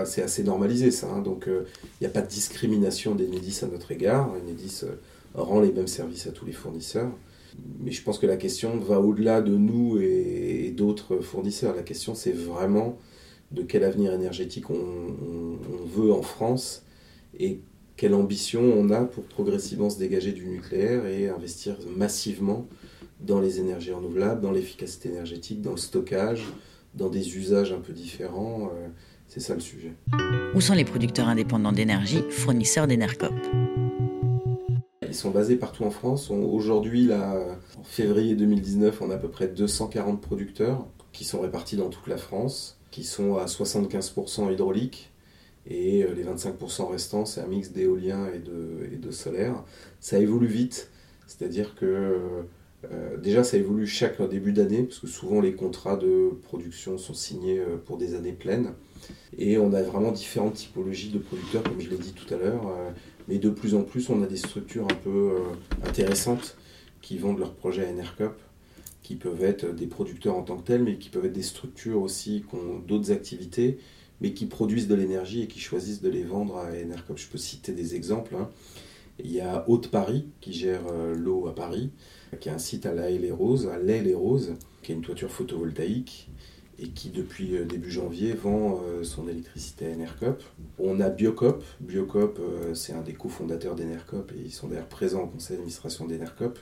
c'est 0.05 0.23
assez 0.23 0.43
normalisé 0.43 0.91
ça. 0.91 1.07
Hein. 1.07 1.21
donc, 1.21 1.47
euh, 1.47 1.65
il 2.01 2.03
n'y 2.03 2.07
a 2.07 2.09
pas 2.09 2.21
de 2.21 2.27
discrimination 2.27 3.13
d'Enedis 3.13 3.59
à 3.61 3.67
notre 3.67 3.91
égard. 3.91 4.29
Enedis 4.31 4.81
rend 5.35 5.61
les 5.61 5.71
mêmes 5.71 5.87
services 5.87 6.25
à 6.27 6.31
tous 6.31 6.45
les 6.45 6.51
fournisseurs 6.51 7.11
mais 7.85 7.91
je 7.91 8.01
pense 8.01 8.17
que 8.17 8.25
la 8.25 8.37
question 8.37 8.77
va 8.79 8.99
au-delà 8.99 9.41
de 9.41 9.55
nous 9.55 9.99
et, 9.99 10.73
d'autres 10.75 11.19
fournisseurs. 11.19 11.73
La 11.75 11.83
question, 11.83 12.15
c'est 12.15 12.33
vraiment 12.33 12.97
de 13.51 13.61
quel 13.61 13.83
avenir 13.83 14.11
énergétique 14.11 14.69
on, 14.69 14.75
veut 15.85 16.11
en 16.11 16.21
France 16.21 16.83
et 17.39 17.59
quelle 17.95 18.13
ambition 18.13 18.61
on 18.61 18.89
a 18.89 19.05
pour 19.05 19.23
progressivement 19.23 19.89
se 19.89 19.97
dégager 19.97 20.33
du 20.33 20.45
nucléaire 20.47 21.05
et 21.05 21.29
investir 21.29 21.77
massivement 21.95 22.67
dans 23.21 23.39
les 23.39 23.59
énergies 23.59 23.93
renouvelables, 23.93 24.41
dans 24.41 24.51
l'efficacité 24.51 25.09
énergétique, 25.09 25.61
dans 25.61 25.71
le 25.71 25.77
stockage, 25.77 26.43
dans 26.93 27.07
des 27.07 27.37
usages 27.37 27.71
un 27.71 27.79
peu 27.79 27.93
différents. 27.93 28.71
Euh, 28.73 28.87
c'est 29.27 29.39
ça 29.39 29.53
le 29.53 29.61
sujet. 29.61 29.93
Où 30.53 30.59
sont 30.59 30.73
les 30.73 30.85
producteurs 30.85 31.29
indépendants 31.29 31.71
d'énergie, 31.71 32.23
fournisseurs 32.29 32.87
d'Enercop? 32.87 33.33
Sont 35.15 35.31
basés 35.31 35.55
partout 35.55 35.83
en 35.83 35.91
France. 35.91 36.29
Aujourd'hui, 36.29 37.11
en 37.11 37.83
février 37.83 38.35
2019, 38.35 39.01
on 39.01 39.09
a 39.09 39.15
à 39.15 39.17
peu 39.17 39.29
près 39.29 39.47
240 39.47 40.21
producteurs 40.21 40.85
qui 41.11 41.23
sont 41.23 41.41
répartis 41.41 41.77
dans 41.77 41.89
toute 41.89 42.07
la 42.07 42.17
France, 42.17 42.77
qui 42.91 43.03
sont 43.03 43.37
à 43.37 43.45
75% 43.45 44.51
hydrauliques. 44.51 45.11
Et 45.67 46.03
euh, 46.03 46.13
les 46.13 46.23
25% 46.23 46.91
restants, 46.91 47.25
c'est 47.25 47.41
un 47.41 47.47
mix 47.47 47.71
d'éolien 47.71 48.27
et 48.33 48.39
de, 48.39 49.11
solaire. 49.11 49.63
Ça 49.99 50.19
évolue 50.19 50.47
vite, 50.47 50.89
c'est-à-dire 51.25 51.75
que 51.75 52.19
euh, 52.91 53.17
déjà 53.17 53.43
ça 53.43 53.57
évolue 53.57 53.87
chaque 53.87 54.21
début 54.29 54.51
d'année, 54.51 54.83
parce 54.83 54.99
que 54.99 55.07
souvent 55.07 55.41
les 55.41 55.53
contrats 55.53 55.95
de 55.95 56.31
production 56.43 56.97
sont 56.97 57.13
signés 57.13 57.59
euh, 57.59 57.77
pour 57.77 57.97
des 57.97 58.15
années 58.15 58.33
pleines. 58.33 58.73
Et 59.37 59.57
on 59.57 59.73
a 59.73 59.81
vraiment 59.81 60.11
différentes 60.11 60.55
typologies 60.55 61.09
de 61.09 61.19
producteurs, 61.19 61.63
comme 61.63 61.81
je 61.81 61.89
l'ai 61.89 61.97
dit 61.97 62.13
tout 62.13 62.33
à 62.33 62.37
l'heure. 62.37 62.61
Mais 63.27 63.37
de 63.37 63.49
plus 63.49 63.75
en 63.75 63.83
plus, 63.83 64.09
on 64.09 64.21
a 64.21 64.27
des 64.27 64.37
structures 64.37 64.85
un 64.85 64.95
peu 64.95 65.09
euh, 65.09 65.87
intéressantes 65.87 66.57
qui 67.01 67.17
vendent 67.17 67.39
leurs 67.39 67.53
projets 67.53 67.85
à 67.85 67.91
NRCOP, 67.91 68.39
qui 69.01 69.15
peuvent 69.15 69.43
être 69.43 69.73
des 69.73 69.87
producteurs 69.87 70.35
en 70.35 70.43
tant 70.43 70.57
que 70.57 70.67
tels, 70.67 70.83
mais 70.83 70.97
qui 70.97 71.09
peuvent 71.09 71.25
être 71.25 71.33
des 71.33 71.43
structures 71.43 72.01
aussi 72.01 72.45
qui 72.47 72.55
ont 72.55 72.79
d'autres 72.79 73.11
activités, 73.11 73.79
mais 74.21 74.33
qui 74.33 74.45
produisent 74.45 74.87
de 74.87 74.95
l'énergie 74.95 75.41
et 75.41 75.47
qui 75.47 75.59
choisissent 75.59 76.01
de 76.01 76.09
les 76.09 76.23
vendre 76.23 76.57
à 76.57 76.71
NRCOP. 76.71 77.17
Je 77.17 77.27
peux 77.27 77.37
citer 77.37 77.73
des 77.73 77.95
exemples. 77.95 78.35
Hein. 78.35 78.49
Il 79.19 79.31
y 79.31 79.39
a 79.39 79.67
Haute-Paris 79.67 80.27
qui 80.41 80.53
gère 80.53 80.81
euh, 80.91 81.15
l'eau 81.15 81.47
à 81.47 81.55
Paris, 81.55 81.89
qui 82.39 82.49
a 82.49 82.53
un 82.53 82.59
site 82.59 82.85
à 82.85 82.93
La 82.93 83.09
les 83.09 83.31
roses 83.31 83.67
à 83.67 83.79
Les 83.79 84.01
les 84.01 84.13
roses 84.13 84.53
qui 84.83 84.91
a 84.91 84.95
une 84.95 85.01
toiture 85.01 85.31
photovoltaïque 85.31 86.29
et 86.79 86.89
qui 86.89 87.09
depuis 87.09 87.55
euh, 87.55 87.65
début 87.65 87.91
janvier 87.91 88.33
vend 88.33 88.81
euh, 88.83 89.03
son 89.03 89.27
électricité 89.27 89.87
à 89.87 89.93
Enercop. 89.93 90.43
On 90.79 90.99
a 90.99 91.09
Biocop. 91.09 91.63
Biocop, 91.79 92.39
euh, 92.39 92.73
c'est 92.73 92.93
un 92.93 93.01
des 93.01 93.13
cofondateurs 93.13 93.75
d'Enercop 93.75 94.31
et 94.33 94.41
ils 94.45 94.51
sont 94.51 94.67
d'ailleurs 94.67 94.87
présents 94.87 95.23
au 95.23 95.27
conseil 95.27 95.57
d'administration 95.57 96.05
d'Enercop, 96.05 96.59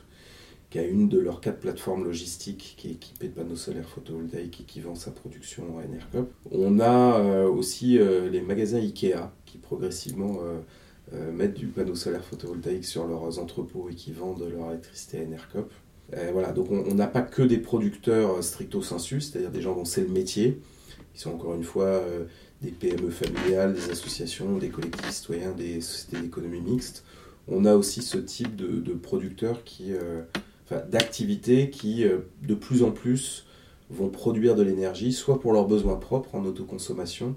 qui 0.69 0.79
a 0.79 0.83
une 0.83 1.09
de 1.09 1.19
leurs 1.19 1.41
quatre 1.41 1.59
plateformes 1.59 2.03
logistiques 2.03 2.75
qui 2.77 2.89
est 2.89 2.91
équipée 2.93 3.27
de 3.27 3.33
panneaux 3.33 3.55
solaires 3.55 3.89
photovoltaïques 3.89 4.61
et 4.61 4.63
qui 4.63 4.81
vend 4.81 4.95
sa 4.95 5.11
production 5.11 5.79
à 5.79 5.85
Enercop. 5.85 6.31
On 6.51 6.79
a 6.79 7.45
aussi 7.45 7.99
les 7.99 8.41
magasins 8.41 8.79
Ikea 8.79 9.29
qui 9.45 9.59
progressivement 9.59 10.39
mettent 11.31 11.53
du 11.53 11.67
panneau 11.67 11.93
solaire 11.93 12.23
photovoltaïque 12.23 12.85
sur 12.85 13.05
leurs 13.05 13.37
entrepôts 13.37 13.87
et 13.89 13.93
qui 13.93 14.13
vendent 14.13 14.49
leur 14.51 14.71
électricité 14.71 15.19
à 15.19 15.23
Enercop. 15.23 15.71
Euh, 16.17 16.53
on 16.89 16.93
n'a 16.95 17.07
pas 17.07 17.21
que 17.21 17.41
des 17.41 17.57
producteurs 17.57 18.37
euh, 18.37 18.41
stricto 18.41 18.81
sensu, 18.81 19.21
c'est-à-dire 19.21 19.51
des 19.51 19.61
gens 19.61 19.75
dont 19.75 19.85
c'est 19.85 20.01
le 20.01 20.09
métier, 20.09 20.59
qui 21.13 21.21
sont 21.21 21.31
encore 21.31 21.55
une 21.55 21.63
fois 21.63 21.85
euh, 21.85 22.25
des 22.61 22.71
PME 22.71 23.09
familiales, 23.09 23.73
des 23.73 23.89
associations, 23.89 24.57
des 24.57 24.69
collectifs 24.69 25.09
citoyens, 25.09 25.51
des 25.51 25.81
sociétés 25.81 26.21
d'économie 26.21 26.61
mixte. 26.61 27.03
On 27.47 27.65
a 27.65 27.75
aussi 27.75 28.01
ce 28.01 28.17
type 28.17 28.55
de, 28.55 28.93
producteurs 28.93 29.65
qui, 29.65 29.91
d'activités 30.89 31.69
qui 31.69 32.05
de 32.41 32.55
plus 32.55 32.83
en 32.83 32.91
plus 32.91 33.45
vont 33.89 34.07
produire 34.07 34.55
de 34.55 34.63
l'énergie, 34.63 35.11
soit 35.11 35.41
pour 35.41 35.51
leurs 35.51 35.67
besoins 35.67 35.97
propres 35.97 36.35
en 36.35 36.45
autoconsommation, 36.45 37.35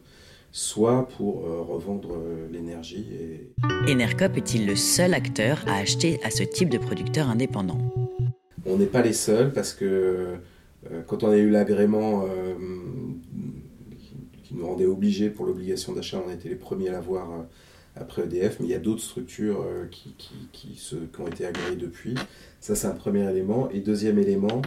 soit 0.52 1.08
pour 1.16 1.42
revendre 1.42 2.16
l'énergie. 2.52 3.04
Et... 3.20 3.50
Enercop 3.90 4.36
est-il 4.36 4.64
le 4.64 4.76
seul 4.76 5.12
acteur 5.12 5.64
à 5.66 5.78
acheter 5.78 6.20
à 6.22 6.30
ce 6.30 6.44
type 6.44 6.68
de 6.68 6.78
producteurs 6.78 7.28
indépendants? 7.28 8.05
On 8.64 8.78
n'est 8.78 8.86
pas 8.86 9.02
les 9.02 9.12
seuls 9.12 9.52
parce 9.52 9.72
que 9.72 10.38
euh, 10.92 11.02
quand 11.06 11.22
on 11.22 11.30
a 11.30 11.36
eu 11.36 11.50
l'agrément 11.50 12.24
euh, 12.24 12.54
qui 14.44 14.54
nous 14.54 14.66
rendait 14.66 14.86
obligés 14.86 15.30
pour 15.30 15.46
l'obligation 15.46 15.92
d'achat, 15.92 16.22
on 16.24 16.30
a 16.30 16.34
été 16.34 16.48
les 16.48 16.54
premiers 16.54 16.88
à 16.88 16.92
l'avoir 16.92 17.30
euh, 17.30 17.42
après 17.96 18.22
EDF, 18.22 18.58
mais 18.60 18.66
il 18.66 18.70
y 18.70 18.74
a 18.74 18.78
d'autres 18.78 19.02
structures 19.02 19.64
qui, 19.90 20.14
qui, 20.52 20.76
se, 20.76 20.96
qui, 20.96 21.20
ont 21.20 21.26
été 21.26 21.46
agréées 21.46 21.76
depuis. 21.76 22.14
Ça, 22.60 22.74
c'est 22.74 22.88
un 22.88 22.94
premier 22.94 23.28
élément. 23.30 23.70
Et 23.70 23.80
deuxième 23.80 24.18
élément, 24.18 24.60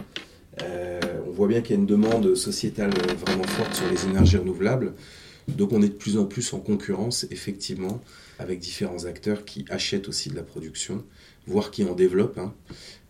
on 0.60 1.30
voit 1.30 1.46
bien 1.46 1.60
qu'il 1.60 1.76
y 1.76 1.78
a 1.78 1.80
une 1.80 1.86
demande 1.86 2.34
sociétale 2.34 2.90
vraiment 2.90 3.44
forte 3.44 3.72
sur 3.72 3.88
les 3.88 4.04
énergies 4.04 4.36
renouvelables. 4.36 4.94
Donc 5.46 5.72
on 5.72 5.80
est 5.80 5.88
de 5.88 5.94
plus 5.94 6.18
en 6.18 6.24
plus 6.24 6.52
en 6.54 6.58
concurrence, 6.58 7.24
effectivement, 7.30 8.00
avec 8.40 8.58
différents 8.58 9.04
acteurs 9.04 9.44
qui 9.44 9.64
achètent 9.70 10.08
aussi 10.08 10.28
de 10.28 10.34
la 10.34 10.42
production, 10.42 11.04
voire 11.46 11.70
qui 11.70 11.84
en 11.84 11.94
développent. 11.94 12.38
Hein. 12.38 12.52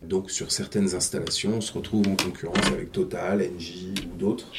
Donc 0.03 0.31
sur 0.31 0.51
certaines 0.51 0.95
installations, 0.95 1.57
on 1.57 1.61
se 1.61 1.73
retrouve 1.73 2.09
en 2.09 2.17
concurrence 2.17 2.67
avec 2.69 2.91
Total, 2.91 3.43
Engie 3.55 3.95
ou 4.13 4.19
d'autres. 4.19 4.51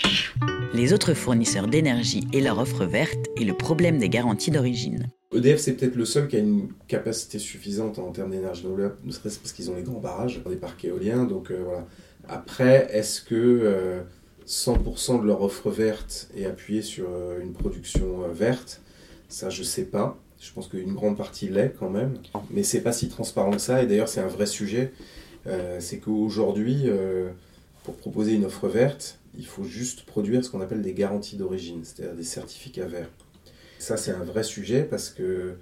Les 0.73 0.93
autres 0.93 1.13
fournisseurs 1.15 1.67
d'énergie 1.67 2.27
et 2.31 2.41
leur 2.41 2.59
offre 2.59 2.85
verte 2.85 3.27
et 3.37 3.43
le 3.43 3.53
problème 3.53 3.97
des 3.97 4.07
garanties 4.07 4.51
d'origine. 4.51 5.07
EDF, 5.33 5.59
c'est 5.59 5.73
peut-être 5.73 5.95
le 5.95 6.05
seul 6.05 6.27
qui 6.27 6.35
a 6.35 6.39
une 6.39 6.69
capacité 6.87 7.39
suffisante 7.39 7.97
en 7.99 8.11
termes 8.11 8.31
d'énergie 8.31 8.63
renouvelable, 8.63 8.97
ne 9.03 9.11
serait-ce 9.11 9.39
parce 9.39 9.53
qu'ils 9.53 9.71
ont 9.71 9.75
les 9.75 9.83
grands 9.83 9.99
barrages, 9.99 10.41
des 10.47 10.55
parcs 10.55 10.85
éoliens. 10.85 11.23
Donc 11.23 11.51
euh, 11.51 11.61
voilà. 11.63 11.87
Après, 12.27 12.87
est-ce 12.91 13.21
que 13.21 14.03
100% 14.45 15.15
euh, 15.15 15.21
de 15.21 15.27
leur 15.27 15.41
offre 15.41 15.71
verte 15.71 16.29
est 16.37 16.45
appuyée 16.45 16.81
sur 16.83 17.07
euh, 17.09 17.41
une 17.41 17.53
production 17.53 18.27
verte? 18.31 18.81
Ça, 19.27 19.49
je 19.49 19.63
sais 19.63 19.85
pas. 19.85 20.19
Je 20.39 20.51
pense 20.53 20.67
qu'une 20.67 20.93
grande 20.93 21.17
partie 21.17 21.49
l'est 21.49 21.73
quand 21.79 21.89
même, 21.89 22.13
mais 22.49 22.63
c'est 22.63 22.81
pas 22.81 22.91
si 22.91 23.09
transparent 23.09 23.51
que 23.51 23.59
ça. 23.61 23.81
Et 23.81 23.87
d'ailleurs, 23.87 24.09
c'est 24.09 24.21
un 24.21 24.27
vrai 24.27 24.45
sujet. 24.45 24.91
Euh, 25.47 25.77
c'est 25.79 25.99
qu'aujourd'hui, 25.99 26.83
euh, 26.85 27.29
pour 27.83 27.95
proposer 27.95 28.33
une 28.33 28.45
offre 28.45 28.67
verte, 28.67 29.19
il 29.37 29.45
faut 29.45 29.63
juste 29.63 30.03
produire 30.03 30.43
ce 30.43 30.49
qu'on 30.49 30.61
appelle 30.61 30.81
des 30.81 30.93
garanties 30.93 31.37
d'origine, 31.37 31.81
c'est-à-dire 31.83 32.15
des 32.15 32.23
certificats 32.23 32.87
verts. 32.87 33.09
Ça, 33.79 33.97
c'est 33.97 34.11
un 34.11 34.23
vrai 34.23 34.43
sujet 34.43 34.83
parce 34.83 35.09
que 35.09 35.55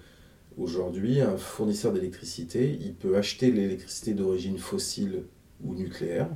aujourd'hui, 0.57 1.21
un 1.21 1.37
fournisseur 1.37 1.93
d'électricité, 1.93 2.77
il 2.81 2.93
peut 2.93 3.15
acheter 3.15 3.51
l'électricité 3.51 4.13
d'origine 4.13 4.57
fossile 4.57 5.23
ou 5.63 5.73
nucléaire. 5.73 6.27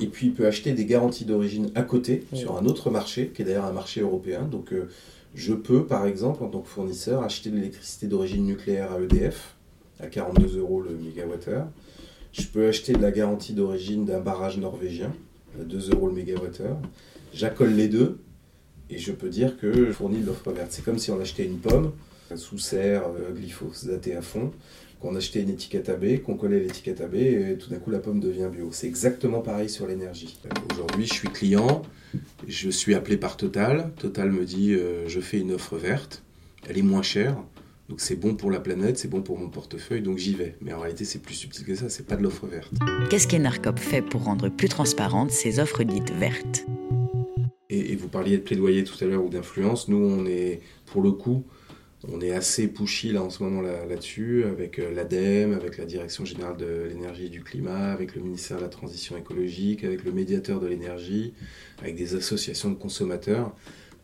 Et 0.00 0.06
puis, 0.06 0.28
il 0.28 0.34
peut 0.34 0.46
acheter 0.46 0.72
des 0.72 0.86
garanties 0.86 1.24
d'origine 1.24 1.70
à 1.74 1.82
côté, 1.82 2.24
sur 2.32 2.56
un 2.56 2.66
autre 2.66 2.90
marché, 2.90 3.30
qui 3.34 3.42
est 3.42 3.44
d'ailleurs 3.44 3.64
un 3.64 3.72
marché 3.72 4.00
européen. 4.00 4.42
Donc, 4.42 4.72
euh, 4.72 4.88
je 5.34 5.54
peux, 5.54 5.86
par 5.86 6.06
exemple, 6.06 6.42
en 6.42 6.48
tant 6.48 6.60
que 6.60 6.68
fournisseur, 6.68 7.22
acheter 7.22 7.50
de 7.50 7.56
l'électricité 7.56 8.06
d'origine 8.06 8.44
nucléaire 8.44 8.92
à 8.92 9.00
EDF 9.00 9.56
à 10.00 10.06
42 10.06 10.58
euros 10.58 10.80
le 10.80 10.96
mégawattheure. 10.96 11.66
Je 12.34 12.46
peux 12.46 12.66
acheter 12.66 12.92
de 12.94 12.98
la 12.98 13.12
garantie 13.12 13.52
d'origine 13.52 14.04
d'un 14.04 14.18
barrage 14.18 14.58
norvégien 14.58 15.14
à 15.60 15.62
2 15.62 15.90
euros 15.90 16.08
le 16.08 16.14
mégawattheure. 16.14 16.78
J'accole 17.32 17.74
les 17.74 17.86
deux 17.86 18.18
et 18.90 18.98
je 18.98 19.12
peux 19.12 19.28
dire 19.28 19.56
que 19.56 19.72
je 19.72 19.92
fournis 19.92 20.20
de 20.20 20.26
l'offre 20.26 20.50
verte. 20.50 20.72
C'est 20.72 20.84
comme 20.84 20.98
si 20.98 21.12
on 21.12 21.20
achetait 21.20 21.44
une 21.44 21.58
pomme 21.58 21.92
sous 22.34 22.58
serre, 22.58 23.04
euh, 23.06 23.32
glyphosaté 23.32 24.16
à 24.16 24.22
fond, 24.22 24.50
qu'on 24.98 25.14
achetait 25.14 25.42
une 25.42 25.50
étiquette 25.50 25.88
AB, 25.88 26.22
qu'on 26.24 26.34
collait 26.34 26.58
l'étiquette 26.58 27.00
AB 27.00 27.14
et 27.14 27.56
tout 27.56 27.70
d'un 27.70 27.76
coup 27.76 27.92
la 27.92 28.00
pomme 28.00 28.18
devient 28.18 28.48
bio. 28.50 28.70
C'est 28.72 28.88
exactement 28.88 29.40
pareil 29.40 29.70
sur 29.70 29.86
l'énergie. 29.86 30.36
Aujourd'hui, 30.72 31.06
je 31.06 31.12
suis 31.12 31.28
client, 31.28 31.82
je 32.48 32.68
suis 32.68 32.96
appelé 32.96 33.16
par 33.16 33.36
Total. 33.36 33.92
Total 33.96 34.32
me 34.32 34.44
dit 34.44 34.72
euh, 34.72 35.06
je 35.06 35.20
fais 35.20 35.38
une 35.38 35.52
offre 35.52 35.76
verte, 35.76 36.24
elle 36.68 36.78
est 36.78 36.82
moins 36.82 37.02
chère. 37.02 37.36
Donc 37.88 38.00
c'est 38.00 38.16
bon 38.16 38.34
pour 38.34 38.50
la 38.50 38.60
planète, 38.60 38.98
c'est 38.98 39.08
bon 39.08 39.20
pour 39.20 39.38
mon 39.38 39.48
portefeuille, 39.48 40.00
donc 40.00 40.16
j'y 40.18 40.34
vais. 40.34 40.56
Mais 40.62 40.72
en 40.72 40.80
réalité, 40.80 41.04
c'est 41.04 41.18
plus 41.18 41.34
subtil 41.34 41.66
que 41.66 41.74
ça, 41.74 41.90
c'est 41.90 42.06
pas 42.06 42.16
de 42.16 42.22
l'offre 42.22 42.46
verte. 42.46 42.72
Qu'est-ce 43.10 43.28
qu'Enarcop 43.28 43.78
fait 43.78 44.00
pour 44.00 44.24
rendre 44.24 44.48
plus 44.48 44.68
transparentes 44.68 45.30
ces 45.30 45.60
offres 45.60 45.84
dites 45.84 46.10
vertes? 46.12 46.64
Et, 47.68 47.92
et, 47.92 47.96
vous 47.96 48.08
parliez 48.08 48.38
de 48.38 48.42
plaidoyer 48.42 48.84
tout 48.84 49.02
à 49.02 49.06
l'heure 49.06 49.24
ou 49.24 49.28
d'influence. 49.28 49.88
Nous, 49.88 49.98
on 49.98 50.24
est, 50.26 50.60
pour 50.86 51.02
le 51.02 51.10
coup, 51.10 51.44
on 52.12 52.20
est 52.20 52.32
assez 52.32 52.68
pushy 52.68 53.12
là 53.12 53.22
en 53.22 53.30
ce 53.30 53.42
moment 53.42 53.60
là-dessus, 53.62 54.44
avec 54.44 54.78
euh, 54.78 54.92
l'ADEME, 54.92 55.52
avec 55.52 55.78
la 55.78 55.84
Direction 55.84 56.24
Générale 56.24 56.56
de 56.56 56.86
l'Énergie 56.88 57.26
et 57.26 57.30
du 57.30 57.42
Climat, 57.42 57.92
avec 57.92 58.14
le 58.14 58.22
ministère 58.22 58.58
de 58.58 58.62
la 58.62 58.68
Transition 58.68 59.16
écologique, 59.16 59.84
avec 59.84 60.04
le 60.04 60.12
médiateur 60.12 60.60
de 60.60 60.66
l'énergie, 60.66 61.32
avec 61.80 61.96
des 61.96 62.14
associations 62.14 62.70
de 62.70 62.74
consommateurs, 62.74 63.54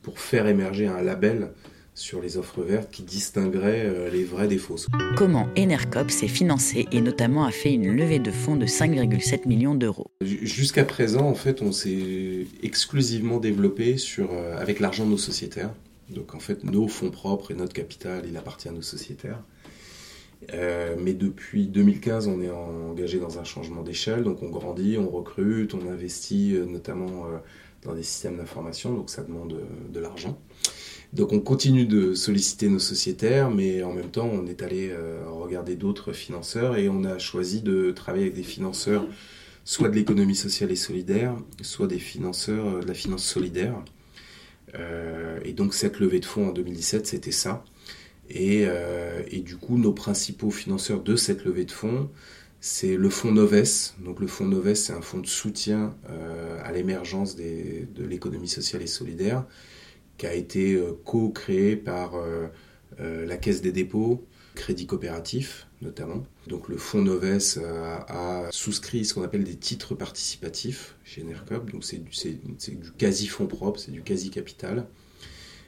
pour 0.03 0.19
faire 0.19 0.47
émerger 0.47 0.87
un 0.87 1.03
label 1.03 1.53
sur 1.95 2.21
les 2.21 2.37
offres 2.37 2.63
vertes 2.63 2.91
qui 2.91 3.03
distinguerait 3.03 3.85
euh, 3.85 4.11
les 4.11 4.25
vraies 4.25 4.49
des 4.49 4.59
fausses. 4.59 4.87
Comment 5.17 5.49
Enercop 5.59 6.11
s'est 6.11 6.29
financé 6.29 6.87
et 6.93 7.01
notamment 7.01 7.45
a 7.45 7.51
fait 7.51 7.73
une 7.73 7.95
levée 7.95 8.19
de 8.19 8.31
fonds 8.31 8.57
de 8.57 8.67
5,7 8.67 9.47
millions 9.47 9.75
d'euros 9.75 10.11
Jusqu'à 10.23 10.85
présent, 10.85 11.27
en 11.27 11.35
fait, 11.35 11.63
on 11.63 11.73
s'est 11.73 12.47
exclusivement 12.63 13.39
développé 13.39 13.97
sur, 13.97 14.33
euh, 14.33 14.57
avec 14.57 14.81
l'argent 14.81 15.05
de 15.05 15.11
nos 15.11 15.19
sociétaires. 15.19 15.73
Donc 16.09 16.35
en 16.35 16.41
fait, 16.41 16.65
nos 16.65 16.89
fonds 16.89 17.11
propres 17.11 17.51
et 17.51 17.55
notre 17.55 17.73
capital, 17.73 18.25
il 18.27 18.37
appartient 18.37 18.69
à 18.69 18.73
nos 18.73 18.83
sociétaires. 18.83 19.43
Euh, 20.55 20.97
mais 20.99 21.13
depuis 21.13 21.67
2015, 21.67 22.27
on 22.27 22.41
est 22.41 22.51
engagé 22.51 23.19
dans 23.19 23.39
un 23.39 23.45
changement 23.45 23.83
d'échelle, 23.83 24.25
donc 24.25 24.43
on 24.43 24.49
grandit, 24.49 24.97
on 24.99 25.09
recrute, 25.09 25.75
on 25.75 25.87
investit 25.89 26.55
notamment 26.67 27.27
euh, 27.27 27.39
dans 27.83 27.95
des 27.95 28.03
systèmes 28.03 28.39
d'information, 28.39 28.95
donc 28.95 29.11
ça 29.11 29.23
demande 29.23 29.61
de 29.93 30.01
l'argent. 30.01 30.39
Donc 31.13 31.33
on 31.33 31.41
continue 31.41 31.87
de 31.87 32.15
solliciter 32.15 32.69
nos 32.69 32.79
sociétaires, 32.79 33.51
mais 33.51 33.83
en 33.83 33.93
même 33.93 34.11
temps 34.11 34.31
on 34.33 34.47
est 34.47 34.63
allé 34.63 34.95
regarder 35.27 35.75
d'autres 35.75 36.13
financeurs 36.13 36.77
et 36.77 36.89
on 36.89 37.03
a 37.03 37.19
choisi 37.19 37.63
de 37.63 37.91
travailler 37.91 38.25
avec 38.25 38.37
des 38.37 38.45
financeurs 38.45 39.05
soit 39.65 39.89
de 39.89 39.95
l'économie 39.95 40.37
sociale 40.37 40.71
et 40.71 40.77
solidaire, 40.77 41.37
soit 41.63 41.87
des 41.87 41.99
financeurs 41.99 42.81
de 42.81 42.87
la 42.87 42.95
finance 42.95 43.25
solidaire. 43.25 43.75
Euh, 44.75 45.39
et 45.45 45.53
donc 45.53 45.75
cette 45.75 46.01
levée 46.01 46.21
de 46.21 46.25
fonds 46.25 46.49
en 46.49 46.53
2017, 46.53 47.07
c'était 47.07 47.33
ça. 47.33 47.65
Euh, 48.37 49.23
et, 49.29 49.41
du 49.41 49.57
coup, 49.57 49.77
nos 49.77 49.93
principaux 49.93 50.51
financeurs 50.51 51.03
de 51.03 51.17
cette 51.17 51.45
levée 51.45 51.65
de 51.65 51.73
fonds, 51.73 52.09
c'est 52.61 52.97
le 52.97 53.11
fonds 53.11 53.33
Noves. 53.33 53.93
Donc 54.05 54.21
le 54.21 54.27
fonds 54.27 54.47
Noves, 54.47 54.75
c'est 54.75 54.93
un 54.93 55.01
fonds 55.01 55.19
de 55.19 55.27
soutien 55.27 55.95
euh, 56.09 56.61
à 56.63 56.73
l'émergence 56.73 57.35
de 57.35 58.05
l'économie 58.05 58.49
sociale 58.49 58.83
et 58.83 58.87
solidaire, 58.87 59.45
qui 60.21 60.27
a 60.27 60.35
été 60.35 60.79
co-créé 61.05 61.77
par 61.77 62.13
la 62.99 63.37
Caisse 63.39 63.63
des 63.63 63.73
dépôts, 63.73 64.27
Crédit 64.55 64.87
Coopératif 64.87 65.67
notamment. 65.83 66.25
Donc 66.47 66.69
le 66.69 66.77
fonds 66.77 67.01
Noves 67.01 67.59
a, 68.09 68.49
souscrit 68.51 69.05
ce 69.05 69.15
qu'on 69.15 69.23
appelle 69.23 69.45
des 69.45 69.57
titres 69.57 69.95
participatifs 69.95 70.97
chez 71.05 71.23
NERCOP. 71.23 71.71
Donc 71.71 71.85
c'est 71.85 71.99
du, 71.99 72.93
quasi-fonds 72.99 73.47
propre, 73.47 73.81
c'est 73.81 73.93
du 73.93 74.03
quasi-capital 74.03 74.87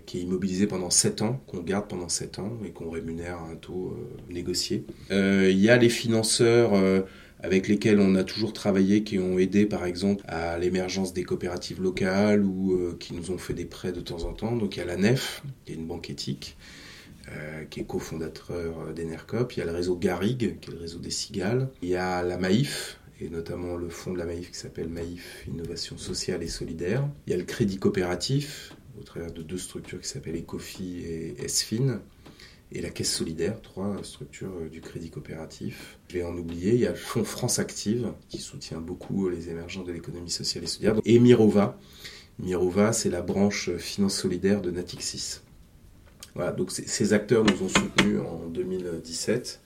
qui 0.05 0.19
est 0.19 0.23
immobilisé 0.23 0.67
pendant 0.67 0.91
7 0.91 1.23
ans, 1.23 1.43
qu'on 1.47 1.61
garde 1.61 1.89
pendant 1.89 2.09
7 2.09 2.41
ans 2.41 2.59
et 2.65 2.71
qu'on 2.71 2.91
rémunère 2.91 3.39
à 3.39 3.49
un 3.49 3.57
taux 3.57 3.97
euh, 3.97 4.33
négocié. 4.33 4.85
Euh, 5.13 5.49
il 5.49 5.59
y 5.59 5.71
a 5.71 5.77
les 5.77 5.89
financeurs 5.89 6.75
euh, 6.75 7.03
avec 7.43 7.69
lesquels 7.69 8.01
on 8.01 8.15
a 8.15 8.25
toujours 8.25 8.53
travaillé, 8.53 9.03
qui 9.05 9.19
ont 9.19 9.39
aidé 9.39 9.67
par 9.67 9.85
exemple 9.85 10.25
à 10.29 10.59
l'émergence 10.59 11.13
des 11.13 11.25
coopératives 11.25 11.83
locales 11.83 12.45
ou 12.45 12.95
qui 12.99 13.15
nous 13.15 13.31
ont 13.31 13.39
fait 13.39 13.55
des 13.55 13.65
prêts 13.65 13.93
de 13.93 14.01
temps 14.01 14.25
en 14.25 14.33
temps. 14.33 14.57
Donc 14.57 14.77
il 14.77 14.81
y 14.81 14.83
a 14.83 14.87
la 14.87 14.97
NEF, 14.97 15.43
qui 15.65 15.73
est 15.73 15.75
une 15.75 15.87
banque 15.87 16.11
éthique, 16.11 16.57
euh, 17.29 17.65
qui 17.71 17.81
est 17.81 17.85
cofondateur 17.85 18.93
d'Enercop. 18.95 19.53
Il 19.53 19.61
y 19.61 19.63
a 19.63 19.65
le 19.65 19.71
réseau 19.71 19.97
Garrigue, 19.97 20.59
qui 20.61 20.71
est 20.71 20.73
le 20.73 20.81
réseau 20.81 20.99
des 20.99 21.11
cigales. 21.11 21.69
Il 21.81 21.89
y 21.89 21.97
a 21.97 22.23
la 22.23 22.37
Maïf, 22.37 22.99
et 23.21 23.29
notamment 23.29 23.77
le 23.77 23.89
fonds 23.89 24.13
de 24.13 24.19
la 24.19 24.25
Maïf 24.25 24.51
qui 24.51 24.59
s'appelle 24.59 24.89
Maïf 24.89 25.45
Innovation 25.47 25.97
Sociale 25.97 26.43
et 26.43 26.49
Solidaire. 26.49 27.09
Il 27.27 27.31
y 27.31 27.35
a 27.35 27.37
le 27.37 27.45
Crédit 27.45 27.79
Coopératif, 27.79 28.75
au 29.01 29.05
travers 29.05 29.33
de 29.33 29.43
deux 29.43 29.59
structures 29.59 30.01
qui 30.01 30.09
s'appellent 30.09 30.37
Ecofi 30.37 31.05
et 31.05 31.45
Esfin. 31.45 32.01
Et 32.75 32.81
la 32.81 32.89
Caisse 32.89 33.15
Solidaire, 33.15 33.61
trois 33.61 33.97
structures 34.03 34.71
du 34.71 34.81
Crédit 34.81 35.11
Coopératif. 35.11 35.99
Je 36.09 36.15
vais 36.15 36.25
en 36.25 36.37
oublier. 36.37 36.73
Il 36.75 36.81
y 36.81 36.87
a 36.87 36.91
le 36.91 36.97
Fonds 36.97 37.25
France 37.25 37.59
Active, 37.59 38.13
qui 38.31 38.39
soutient 38.39 38.81
beaucoup 38.81 39.29
les 39.29 39.51
émergents 39.51 39.83
de 39.83 39.93
l'économie 39.93 40.31
sociale 40.31 40.65
et 40.65 40.67
solidaire. 40.67 41.01
Et 41.05 41.19
Mirova. 41.19 41.79
Mirova, 42.39 42.95
c'est 42.95 43.11
la 43.11 43.21
branche 43.21 43.71
finance 43.77 44.17
solidaire 44.17 44.63
de 44.63 44.71
Natixis. 44.71 45.41
Voilà, 46.35 46.53
donc 46.53 46.71
ces 46.71 47.13
acteurs 47.13 47.45
nous 47.45 47.63
ont 47.63 47.69
soutenus 47.69 48.21
en 48.21 48.49
2017. 48.49 49.61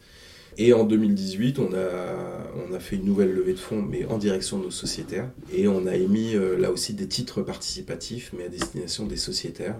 Et 0.59 0.73
en 0.73 0.85
2018, 0.85 1.59
on 1.59 1.75
a, 1.75 2.69
on 2.69 2.75
a 2.75 2.81
fait 2.81 2.97
une 2.97 3.05
nouvelle 3.05 3.33
levée 3.33 3.53
de 3.53 3.59
fonds, 3.59 3.83
mais 3.83 4.07
en 4.07 4.19
direction 4.19 4.59
de 4.59 4.65
nos 4.65 4.71
sociétaires. 4.71 5.31
Et 5.53 5.69
on 5.69 5.87
a 5.87 5.95
émis 5.95 6.35
euh, 6.35 6.57
là 6.59 6.73
aussi 6.73 6.95
des 6.95 7.07
titres 7.07 7.43
participatifs, 7.43 8.33
mais 8.37 8.45
à 8.45 8.49
destination 8.49 9.07
des 9.07 9.19
sociétaires, 9.19 9.77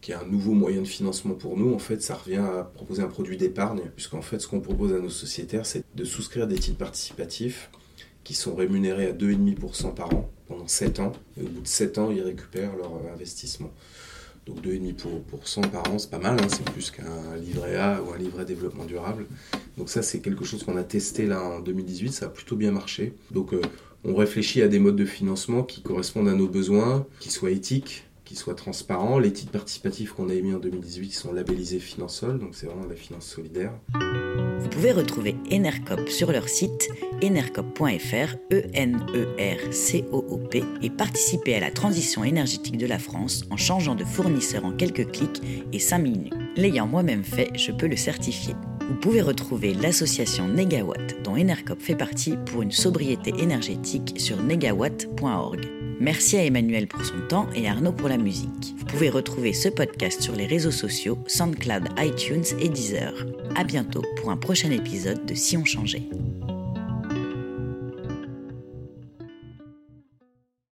qui 0.00 0.12
est 0.12 0.14
un 0.14 0.24
nouveau 0.24 0.52
moyen 0.52 0.82
de 0.82 0.86
financement 0.86 1.34
pour 1.34 1.56
nous. 1.56 1.74
En 1.74 1.78
fait, 1.78 2.02
ça 2.02 2.14
revient 2.14 2.36
à 2.36 2.62
proposer 2.62 3.02
un 3.02 3.08
produit 3.08 3.36
d'épargne, 3.36 3.82
puisqu'en 3.96 4.22
fait, 4.22 4.38
ce 4.38 4.46
qu'on 4.46 4.60
propose 4.60 4.92
à 4.92 5.00
nos 5.00 5.10
sociétaires, 5.10 5.66
c'est 5.66 5.84
de 5.94 6.04
souscrire 6.04 6.46
des 6.46 6.58
titres 6.58 6.78
participatifs 6.78 7.70
qui 8.24 8.34
sont 8.34 8.54
rémunérés 8.54 9.06
à 9.06 9.12
2,5% 9.12 9.94
par 9.94 10.14
an 10.14 10.30
pendant 10.46 10.68
7 10.68 11.00
ans. 11.00 11.12
Et 11.38 11.44
au 11.44 11.48
bout 11.48 11.62
de 11.62 11.66
7 11.66 11.98
ans, 11.98 12.10
ils 12.10 12.20
récupèrent 12.20 12.76
leur 12.76 12.92
investissement. 13.12 13.72
Donc 14.46 14.64
2,5% 14.64 15.68
par 15.68 15.90
an, 15.92 15.98
c'est 15.98 16.10
pas 16.10 16.18
mal, 16.18 16.38
hein, 16.40 16.46
c'est 16.48 16.64
plus 16.70 16.90
qu'un 16.90 17.36
livret 17.36 17.76
A 17.76 18.02
ou 18.02 18.12
un 18.12 18.16
livret 18.16 18.46
développement 18.46 18.86
durable. 18.86 19.26
Donc 19.76 19.90
ça, 19.90 20.02
c'est 20.02 20.20
quelque 20.20 20.44
chose 20.44 20.64
qu'on 20.64 20.78
a 20.78 20.84
testé 20.84 21.26
là 21.26 21.42
en 21.42 21.60
2018, 21.60 22.12
ça 22.12 22.26
a 22.26 22.28
plutôt 22.30 22.56
bien 22.56 22.72
marché. 22.72 23.12
Donc 23.30 23.52
euh, 23.52 23.60
on 24.04 24.14
réfléchit 24.14 24.62
à 24.62 24.68
des 24.68 24.78
modes 24.78 24.96
de 24.96 25.04
financement 25.04 25.62
qui 25.62 25.82
correspondent 25.82 26.28
à 26.28 26.34
nos 26.34 26.48
besoins, 26.48 27.06
qui 27.20 27.30
soient 27.30 27.50
éthiques, 27.50 28.07
soit 28.36 28.54
transparent. 28.54 29.18
Les 29.18 29.32
titres 29.32 29.52
participatifs 29.52 30.12
qu'on 30.12 30.28
a 30.28 30.34
émis 30.34 30.54
en 30.54 30.58
2018 30.58 31.12
sont 31.12 31.32
labellisés 31.32 31.78
Finansol, 31.78 32.38
donc 32.38 32.50
c'est 32.54 32.66
vraiment 32.66 32.86
la 32.88 32.96
finance 32.96 33.26
solidaire. 33.26 33.72
Vous 34.60 34.68
pouvez 34.68 34.92
retrouver 34.92 35.36
Enercop 35.52 36.08
sur 36.08 36.32
leur 36.32 36.48
site 36.48 36.88
enercop.fr, 37.22 38.36
E-N-E-R-C-O-O-P, 38.52 38.94
et 40.82 40.90
participer 40.90 41.54
à 41.54 41.60
la 41.60 41.70
transition 41.70 42.24
énergétique 42.24 42.76
de 42.76 42.86
la 42.86 42.98
France 42.98 43.44
en 43.50 43.56
changeant 43.56 43.94
de 43.94 44.04
fournisseur 44.04 44.64
en 44.64 44.72
quelques 44.72 45.10
clics 45.10 45.40
et 45.72 45.78
5 45.78 45.98
minutes. 45.98 46.34
L'ayant 46.56 46.86
moi-même 46.86 47.24
fait, 47.24 47.50
je 47.54 47.72
peux 47.72 47.86
le 47.86 47.96
certifier. 47.96 48.54
Vous 48.88 48.96
pouvez 48.96 49.20
retrouver 49.20 49.74
l'association 49.74 50.48
Negawatt, 50.48 51.22
dont 51.22 51.36
Enercop 51.36 51.80
fait 51.80 51.96
partie, 51.96 52.36
pour 52.46 52.62
une 52.62 52.72
sobriété 52.72 53.32
énergétique 53.38 54.14
sur 54.18 54.42
negawatt.org. 54.42 55.77
Merci 56.00 56.36
à 56.36 56.44
Emmanuel 56.44 56.86
pour 56.86 57.04
son 57.04 57.20
temps 57.28 57.48
et 57.56 57.66
à 57.66 57.72
Arnaud 57.72 57.92
pour 57.92 58.08
la 58.08 58.18
musique. 58.18 58.74
Vous 58.76 58.84
pouvez 58.86 59.10
retrouver 59.10 59.52
ce 59.52 59.68
podcast 59.68 60.22
sur 60.22 60.36
les 60.36 60.46
réseaux 60.46 60.70
sociaux, 60.70 61.18
SoundCloud, 61.26 61.88
iTunes 61.98 62.44
et 62.60 62.68
Deezer. 62.68 63.12
À 63.56 63.64
bientôt 63.64 64.02
pour 64.16 64.30
un 64.30 64.36
prochain 64.36 64.70
épisode 64.70 65.26
de 65.26 65.34
Si 65.34 65.56
on 65.56 65.64
changeait. 65.64 66.08